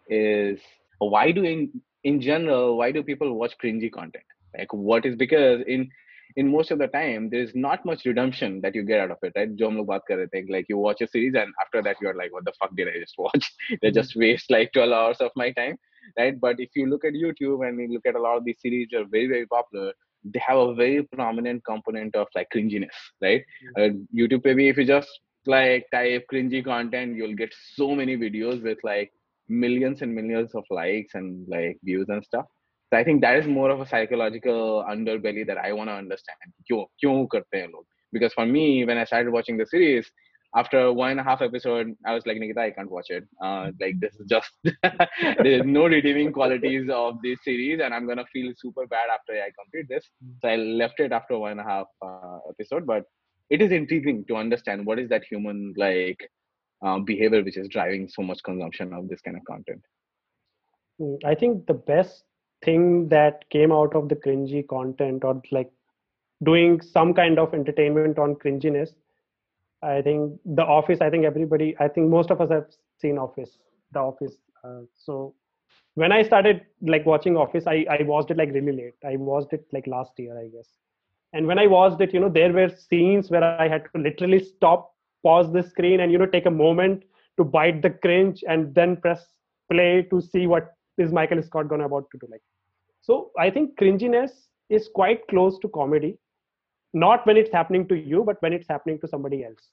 is 0.10 0.60
why 1.00 1.32
do 1.32 1.44
in 1.44 1.82
in 2.04 2.22
general 2.22 2.78
why 2.78 2.92
do 2.92 3.04
people 3.04 3.34
watch 3.34 3.54
cringy 3.64 3.92
content? 3.92 4.24
Like 4.58 4.74
what 4.74 5.06
is 5.06 5.16
because 5.16 5.62
in 5.68 5.90
in 6.36 6.52
most 6.52 6.72
of 6.72 6.80
the 6.80 6.88
time 6.88 7.30
there 7.30 7.42
is 7.42 7.52
not 7.56 7.86
much 7.86 8.06
redemption 8.06 8.62
that 8.62 8.76
you 8.76 8.84
get 8.84 9.00
out 9.00 9.12
of 9.12 9.18
it 9.24 9.34
right? 9.36 9.56
Jomlo 9.56 9.66
hum 9.66 9.78
log 9.78 9.88
baat 9.88 10.02
kar 10.08 10.18
rahe 10.18 10.50
like 10.50 10.66
you 10.70 10.78
watch 10.78 11.02
a 11.02 11.08
series 11.08 11.36
and 11.36 11.54
after 11.62 11.82
that 11.84 11.98
you're 12.02 12.16
like 12.16 12.34
what 12.34 12.46
the 12.46 12.54
fuck 12.60 12.76
did 12.76 12.88
i 12.88 13.00
just 13.00 13.16
watch? 13.18 13.52
They 13.82 13.92
just 13.92 14.16
waste 14.16 14.50
like 14.50 14.72
12 14.74 14.92
hours 14.92 15.22
of 15.22 15.32
my 15.36 15.52
time 15.52 15.78
right? 16.18 16.40
But 16.40 16.60
if 16.60 16.70
you 16.76 16.88
look 16.88 17.06
at 17.06 17.14
youtube 17.14 17.68
and 17.68 17.80
you 17.80 17.90
look 17.94 18.06
at 18.06 18.16
a 18.16 18.22
lot 18.22 18.38
of 18.38 18.46
these 18.46 18.62
series 18.62 18.94
are 18.94 19.06
very 19.06 19.28
very 19.28 19.46
popular 19.48 19.94
they 20.24 20.42
have 20.46 20.58
a 20.58 20.74
very 20.74 21.04
prominent 21.04 21.64
component 21.66 22.16
of 22.16 22.28
like 22.36 22.48
cringiness, 22.54 22.88
right? 23.22 23.44
Mm-hmm. 23.78 23.82
Uh, 23.82 24.20
YouTube, 24.20 24.46
maybe 24.46 24.70
if 24.70 24.78
you 24.78 24.86
just 24.86 25.10
like 25.46 25.86
type 25.92 26.26
cringy 26.32 26.64
content, 26.64 27.16
you'll 27.16 27.36
get 27.36 27.54
so 27.76 27.96
many 27.96 28.18
videos 28.18 28.62
with 28.62 28.78
like 28.84 29.12
millions 29.48 30.02
and 30.02 30.14
millions 30.14 30.54
of 30.54 30.64
likes 30.70 31.16
and 31.16 31.48
like 31.48 31.78
views 31.84 32.08
and 32.10 32.24
stuff. 32.24 32.46
So 32.92 32.98
I 32.98 33.04
think 33.04 33.22
that 33.22 33.36
is 33.38 33.48
more 33.48 33.70
of 33.70 33.82
a 33.82 33.88
psychological 33.88 34.84
underbelly 34.90 35.46
that 35.48 35.58
I 35.58 35.74
want 35.74 35.90
to 35.90 35.94
understand. 35.94 36.38
Because 38.12 38.34
for 38.34 38.46
me, 38.46 38.84
when 38.86 38.98
I 38.98 39.04
started 39.04 39.32
watching 39.32 39.58
the 39.58 39.66
series, 39.66 40.10
after 40.56 40.92
one 40.92 41.12
and 41.12 41.20
a 41.20 41.24
half 41.24 41.42
episode, 41.42 41.96
I 42.06 42.14
was 42.14 42.26
like, 42.26 42.38
Nikita, 42.38 42.60
I 42.60 42.72
can't 42.72 42.90
watch 42.90 43.10
it. 43.10 43.28
Uh, 43.44 43.72
like 43.80 44.00
this 44.00 44.16
is 44.20 44.28
just 44.28 44.52
there's 45.44 45.66
no 45.66 45.86
redeeming 45.86 46.32
qualities 46.32 46.90
of 46.92 47.22
this 47.22 47.44
series, 47.44 47.80
and 47.84 47.94
I'm 47.94 48.08
gonna 48.08 48.26
feel 48.34 48.52
super 48.58 48.88
bad 48.88 49.10
after 49.14 49.34
I 49.34 49.50
complete 49.62 49.88
this. 49.90 50.10
So 50.42 50.50
I 50.50 50.56
left 50.56 51.00
it 51.00 51.12
after 51.12 51.38
one 51.38 51.52
and 51.52 51.60
a 51.60 51.64
half 51.64 51.88
uh, 52.04 52.40
episode. 52.50 52.88
But 52.88 53.04
it 53.50 53.62
is 53.62 53.72
intriguing 53.72 54.26
to 54.28 54.36
understand 54.38 54.86
what 54.86 55.00
is 55.00 55.10
that 55.10 55.24
human 55.30 55.74
like 55.78 56.30
uh, 56.84 57.00
behavior 57.00 57.44
which 57.44 57.58
is 57.58 57.68
driving 57.68 58.08
so 58.08 58.22
much 58.22 58.42
consumption 58.44 58.94
of 58.94 59.08
this 59.08 59.22
kind 59.22 59.38
of 59.38 59.44
content. 59.46 59.82
Mm, 61.00 61.18
I 61.26 61.36
think 61.36 61.68
the 61.68 61.74
best 61.74 62.24
thing 62.64 63.08
that 63.10 63.50
came 63.50 63.72
out 63.72 63.96
of 63.96 64.10
the 64.10 64.16
cringy 64.16 64.68
content 64.68 65.24
or 65.24 65.42
like 65.52 65.72
doing 66.44 66.82
some 66.82 67.14
kind 67.14 67.38
of 67.38 67.54
entertainment 67.54 68.18
on 68.18 68.36
cringiness 68.36 68.92
i 69.82 70.02
think 70.02 70.39
the 70.46 70.63
office 70.63 71.02
i 71.02 71.10
think 71.10 71.26
everybody 71.26 71.76
i 71.80 71.88
think 71.88 72.10
most 72.10 72.32
of 72.32 72.42
us 72.42 72.50
have 72.50 72.65
seen 73.02 73.18
office 73.18 73.58
the 73.94 74.00
office 74.00 74.36
uh, 74.63 74.82
so 74.96 75.34
when 75.96 76.12
i 76.12 76.22
started 76.22 76.62
like 76.82 77.06
watching 77.06 77.38
office 77.38 77.65
i 77.68 77.86
i 77.89 78.04
watched 78.04 78.32
it 78.32 78.38
like 78.38 78.52
really 78.52 78.72
late. 78.72 78.94
I 79.06 79.15
watched 79.15 79.54
it 79.54 79.65
like 79.74 79.88
last 79.88 80.12
year 80.18 80.38
i 80.38 80.48
guess. 80.48 80.70
And 81.34 81.46
when 81.48 81.60
i 81.60 81.68
watched 81.68 82.02
it 82.02 82.13
you 82.13 82.20
know 82.20 82.30
there 82.30 82.52
were 82.52 82.70
scenes 82.70 83.30
where 83.30 83.44
i 83.44 83.68
had 83.68 83.84
to 83.96 84.02
literally 84.02 84.44
stop 84.44 84.94
pause 85.24 85.52
the 85.52 85.63
screen 85.63 86.00
and 86.00 86.12
you 86.12 86.18
know 86.18 86.26
take 86.26 86.46
a 86.46 86.52
moment 86.52 87.04
to 87.38 87.44
bite 87.44 87.82
the 87.82 87.89
cringe 87.89 88.44
and 88.48 88.74
then 88.76 88.96
press 88.98 89.26
play 89.72 90.04
to 90.12 90.22
see 90.22 90.48
what 90.48 90.74
is 90.98 91.13
Michael 91.13 91.42
Scott 91.42 91.70
gonna 91.70 91.86
about 91.86 92.08
to 92.12 92.18
do 92.20 92.28
like? 92.30 92.42
So 93.02 93.32
I 93.38 93.50
think 93.50 93.78
cringiness 93.80 94.32
is 94.70 94.89
quite 94.94 95.26
close 95.28 95.58
to 95.60 95.70
comedy, 95.70 96.18
not 96.93 97.25
when 97.25 97.38
it's 97.38 97.52
happening 97.52 97.88
to 97.88 97.95
you, 97.95 98.23
but 98.23 98.41
when 98.41 98.54
it's 98.54 98.67
happening 98.67 98.99
to 99.02 99.08
somebody 99.08 99.43
else. 99.43 99.69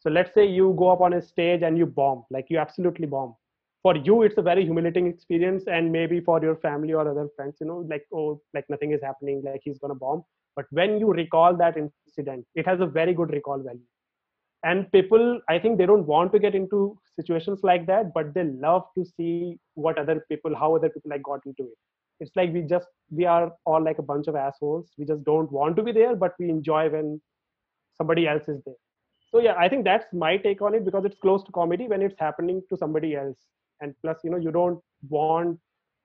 So 0.00 0.10
let's 0.10 0.34
say 0.34 0.46
you 0.46 0.74
go 0.78 0.90
up 0.90 1.00
on 1.00 1.12
a 1.12 1.22
stage 1.22 1.62
and 1.62 1.78
you 1.78 1.86
bomb, 1.86 2.24
like 2.30 2.46
you 2.50 2.58
absolutely 2.58 3.06
bomb. 3.06 3.34
For 3.82 3.96
you, 3.96 4.22
it's 4.22 4.38
a 4.38 4.42
very 4.42 4.64
humiliating 4.64 5.06
experience, 5.08 5.64
and 5.66 5.90
maybe 5.90 6.20
for 6.20 6.40
your 6.40 6.56
family 6.56 6.92
or 6.92 7.08
other 7.08 7.28
friends, 7.34 7.56
you 7.60 7.66
know, 7.66 7.78
like 7.88 8.04
oh, 8.14 8.40
like 8.54 8.64
nothing 8.68 8.92
is 8.92 9.00
happening, 9.02 9.42
like 9.44 9.60
he's 9.64 9.78
gonna 9.78 9.94
bomb. 9.94 10.24
But 10.54 10.66
when 10.70 10.98
you 10.98 11.12
recall 11.12 11.56
that 11.56 11.76
incident, 11.76 12.46
it 12.54 12.66
has 12.66 12.80
a 12.80 12.86
very 12.86 13.14
good 13.14 13.30
recall 13.30 13.58
value 13.58 13.86
and 14.64 14.90
people 14.92 15.40
i 15.48 15.58
think 15.58 15.78
they 15.78 15.86
don't 15.86 16.06
want 16.06 16.32
to 16.32 16.38
get 16.38 16.54
into 16.54 16.96
situations 17.18 17.60
like 17.62 17.86
that 17.86 18.12
but 18.14 18.32
they 18.34 18.44
love 18.44 18.84
to 18.96 19.04
see 19.04 19.58
what 19.74 19.98
other 19.98 20.24
people 20.28 20.54
how 20.54 20.74
other 20.76 20.88
people 20.88 21.10
like 21.10 21.22
got 21.22 21.40
into 21.46 21.64
it 21.64 21.78
it's 22.22 22.36
like 22.36 22.52
we 22.54 22.62
just 22.62 22.88
we 23.10 23.26
are 23.26 23.52
all 23.66 23.82
like 23.84 23.98
a 23.98 24.08
bunch 24.10 24.28
of 24.28 24.36
assholes. 24.36 24.92
We 24.98 25.06
just 25.06 25.24
don't 25.24 25.52
want 25.52 25.76
to 25.76 25.82
be 25.82 25.92
there 25.92 26.16
but 26.16 26.34
we 26.38 26.50
enjoy 26.50 26.88
when 26.90 27.20
somebody 27.94 28.28
else 28.28 28.48
is 28.48 28.62
there. 28.66 28.80
So 29.32 29.40
yeah 29.40 29.54
i 29.64 29.68
think 29.68 29.84
that's 29.84 30.06
my 30.12 30.36
take 30.36 30.62
on 30.62 30.74
it 30.74 30.84
because 30.84 31.04
it's 31.04 31.20
close 31.26 31.44
to 31.44 31.52
comedy 31.52 31.88
when 31.88 32.02
it's 32.02 32.18
happening 32.18 32.62
to 32.70 32.76
somebody 32.76 33.14
else. 33.16 33.38
And 33.80 33.94
plus 34.02 34.18
you 34.24 34.30
know 34.30 34.38
you 34.46 34.52
don't 34.52 34.80
want 35.10 35.58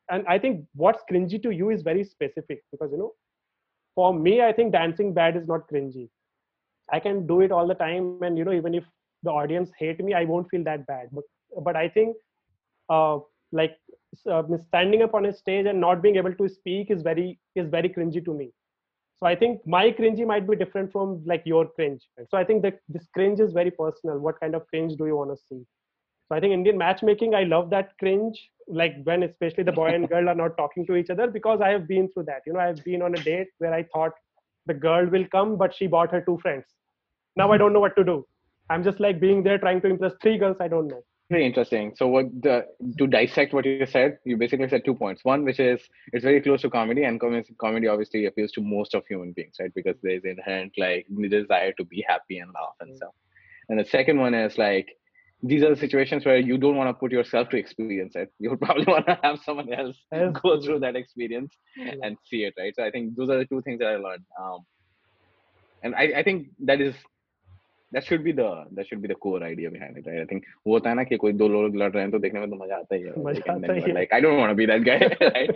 and 0.10 0.26
i 0.34 0.38
think 0.44 0.66
what's 0.84 1.04
cringy 1.12 1.42
to 1.44 1.52
you 1.52 1.70
is 1.70 1.84
very 1.88 2.04
specific 2.04 2.62
because 2.72 2.92
you 2.92 2.98
know 3.02 3.12
for 3.96 4.14
me 4.14 4.42
i 4.42 4.52
think 4.54 4.74
dancing 4.74 5.14
bad 5.14 5.38
is 5.38 5.48
not 5.48 5.70
cringy. 5.72 6.10
I 6.92 7.00
can 7.00 7.28
do 7.28 7.42
it 7.42 7.52
all 7.52 7.68
the 7.68 7.76
time 7.76 8.10
and 8.12 8.38
you 8.38 8.46
know 8.46 8.54
even 8.54 8.74
if 8.76 8.86
the 9.24 9.32
audience 9.32 9.72
hate 9.78 10.04
me 10.08 10.14
i 10.14 10.14
won't 10.26 10.50
feel 10.50 10.64
that 10.64 10.86
bad. 10.88 11.08
But 11.12 11.24
but 11.64 11.76
i 11.76 11.88
think 11.90 12.16
uh, 12.90 13.20
like 13.52 13.78
uh, 14.30 14.43
standing 14.67 15.02
up 15.02 15.13
on 15.13 15.26
a 15.26 15.34
stage 15.34 15.65
and 15.65 15.80
not 15.80 16.02
being 16.02 16.15
able 16.15 16.34
to 16.34 16.50
speak 16.50 16.91
is 16.91 17.02
very 17.02 17.39
is 17.56 17.70
very 17.70 17.89
cringy 17.89 18.24
to 18.24 18.34
me. 18.34 18.52
So 19.20 19.26
i 19.26 19.36
think 19.36 19.65
my 19.65 19.91
cringy 19.91 20.26
might 20.26 20.48
be 20.50 20.56
different 20.56 20.91
from 20.91 21.24
like 21.26 21.43
your 21.46 21.67
cringe. 21.67 22.04
So 22.30 22.38
i 22.38 22.43
think 22.43 22.62
that 22.63 22.80
this 22.88 23.08
cringe 23.13 23.39
is 23.39 23.54
very 23.54 23.72
personal. 23.72 24.20
What 24.20 24.39
kind 24.39 24.56
of 24.56 24.67
cringe 24.67 24.96
do 24.98 25.08
you 25.08 25.15
want 25.15 25.32
to 25.32 25.38
see? 25.48 25.63
So 26.28 26.36
i 26.36 26.39
think 26.39 26.54
indian 26.54 26.78
matchmaking 26.78 27.36
i 27.36 27.43
love 27.43 27.70
that 27.72 27.91
cringe 28.00 28.39
like 28.67 28.96
when 29.04 29.24
especially 29.24 29.63
the 29.63 29.72
boy 29.82 29.88
and 29.88 30.10
girl 30.13 30.30
are 30.30 30.39
not 30.43 30.58
talking 30.58 30.86
to 30.88 30.96
each 30.96 31.10
other 31.10 31.28
because 31.28 31.62
i 31.62 31.70
have 31.70 31.88
been 31.88 32.10
through 32.10 32.24
that. 32.32 32.41
You 32.46 32.54
know 32.54 32.60
i've 32.60 32.84
been 32.84 33.02
on 33.02 33.15
a 33.15 33.24
date 33.28 33.48
where 33.60 33.74
i 33.74 33.84
thought 33.93 34.13
the 34.65 34.74
girl 34.74 35.06
will 35.06 35.26
come 35.36 35.58
but 35.58 35.74
she 35.74 35.88
bought 35.88 36.12
her 36.12 36.22
two 36.22 36.39
friends. 36.41 36.65
Now 37.36 37.52
i 37.52 37.58
don't 37.58 37.74
know 37.74 37.86
what 37.88 37.96
to 37.98 38.04
do. 38.04 38.26
I'm 38.70 38.84
just 38.84 39.00
like 39.00 39.22
being 39.22 39.43
there 39.43 39.58
trying 39.58 39.80
to 39.82 39.88
impress 39.88 40.13
three 40.22 40.38
girls 40.38 40.58
i 40.60 40.67
don't 40.67 40.89
know 40.96 41.04
very 41.30 41.46
interesting. 41.46 41.94
So 41.96 42.08
what 42.08 42.26
the 42.42 42.66
to 42.98 43.08
dissect 43.08 43.54
what 43.54 43.66
you 43.66 43.86
said 43.86 44.18
you 44.24 44.38
basically 44.38 44.70
said 44.70 44.86
two 44.86 44.96
points. 44.96 45.24
One 45.24 45.44
which 45.44 45.60
is 45.60 45.82
it's 46.13 46.24
very 46.24 46.42
close 46.42 46.62
to 46.62 46.70
comedy 46.70 47.04
and 47.04 47.20
comedy 47.20 47.88
obviously 47.88 48.26
appeals 48.26 48.52
to 48.54 48.62
most 48.62 48.96
of 48.96 49.06
human 49.08 49.34
beings 49.34 49.56
right? 49.60 49.74
Because 49.74 49.96
there's 50.02 50.24
inherent 50.24 50.74
like 50.78 51.06
desire 51.30 51.74
to 51.74 51.86
be 51.86 52.06
happy 52.08 52.40
and 52.40 52.52
laugh 52.54 52.76
and 52.80 52.96
stuff. 52.96 53.13
And 53.70 53.80
the 53.80 53.86
second 53.86 54.20
one 54.20 54.34
is 54.34 54.58
like 54.58 54.88
these 55.44 55.63
are 55.63 55.70
the 55.70 55.80
situations 55.80 56.26
where 56.26 56.38
you 56.38 56.58
don't 56.58 56.78
want 56.78 56.90
to 56.90 56.94
put 56.94 57.12
yourself 57.12 57.50
to 57.50 57.58
experience 57.58 58.16
it. 58.16 58.32
You 58.40 58.52
would 58.52 58.62
probably 58.62 58.86
want 58.86 59.06
to 59.08 59.20
have 59.22 59.40
someone 59.46 59.72
else 59.72 59.98
go 60.42 60.62
through 60.62 60.80
that 60.80 60.96
experience 60.96 61.54
and 61.76 62.18
see 62.26 62.44
it, 62.44 62.54
right? 62.58 62.74
So 62.76 62.84
I 62.84 62.92
think 62.92 63.16
those 63.16 63.30
are 63.30 63.38
the 63.38 63.46
two 63.46 63.62
things 63.62 63.80
that 63.80 63.88
I 63.88 63.98
learned. 63.98 64.24
Um, 64.42 64.66
and 65.84 65.94
I, 65.94 66.20
I 66.20 66.24
think 66.24 66.48
that 66.66 66.82
is 66.82 66.96
that 67.95 68.05
should 68.05 68.23
be 68.25 68.33
the 68.33 68.45
that 68.77 68.87
should 68.88 69.01
be 69.03 69.09
the 69.09 69.17
core 69.25 69.41
idea 69.47 69.71
behind 69.71 69.97
it, 70.01 70.07
right? 70.07 70.21
I 70.21 70.27
think 70.29 70.45
वो 70.67 70.73
होता 70.75 70.91
है 70.91 70.97
ना 70.97 71.05
कि 71.05 71.17
कोई 71.17 71.33
दो 71.33 71.49
लोग 71.49 71.77
लड़ 71.77 71.91
रहे 71.93 72.03
हैं 72.03 72.12
तो 72.12 72.19
देखने 72.19 72.41
में 72.41 72.51
तो 72.51 72.57
मजा 72.57 72.77
आता 72.77 72.95
ही 72.95 73.03
है 73.03 73.11
मजा 73.11 73.31
like, 73.31 73.49
and 73.49 73.65
आता 73.65 73.67
then 73.67 73.77
ही 73.77 73.83
you're 73.83 73.97
है। 73.97 73.97
like 73.99 74.15
I 74.17 74.21
don't 74.25 74.38
want 74.38 74.53
to 74.53 74.59
be 74.61 74.67
that 74.71 74.85
guy, 74.85 74.99
right? 75.29 75.51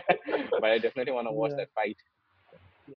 but 0.59 0.69
I 0.71 0.77
definitely 0.77 1.15
want 1.17 1.27
to 1.27 1.35
watch 1.39 1.51
Yeah. 1.51 1.61
that 1.61 1.73
fight 1.79 1.97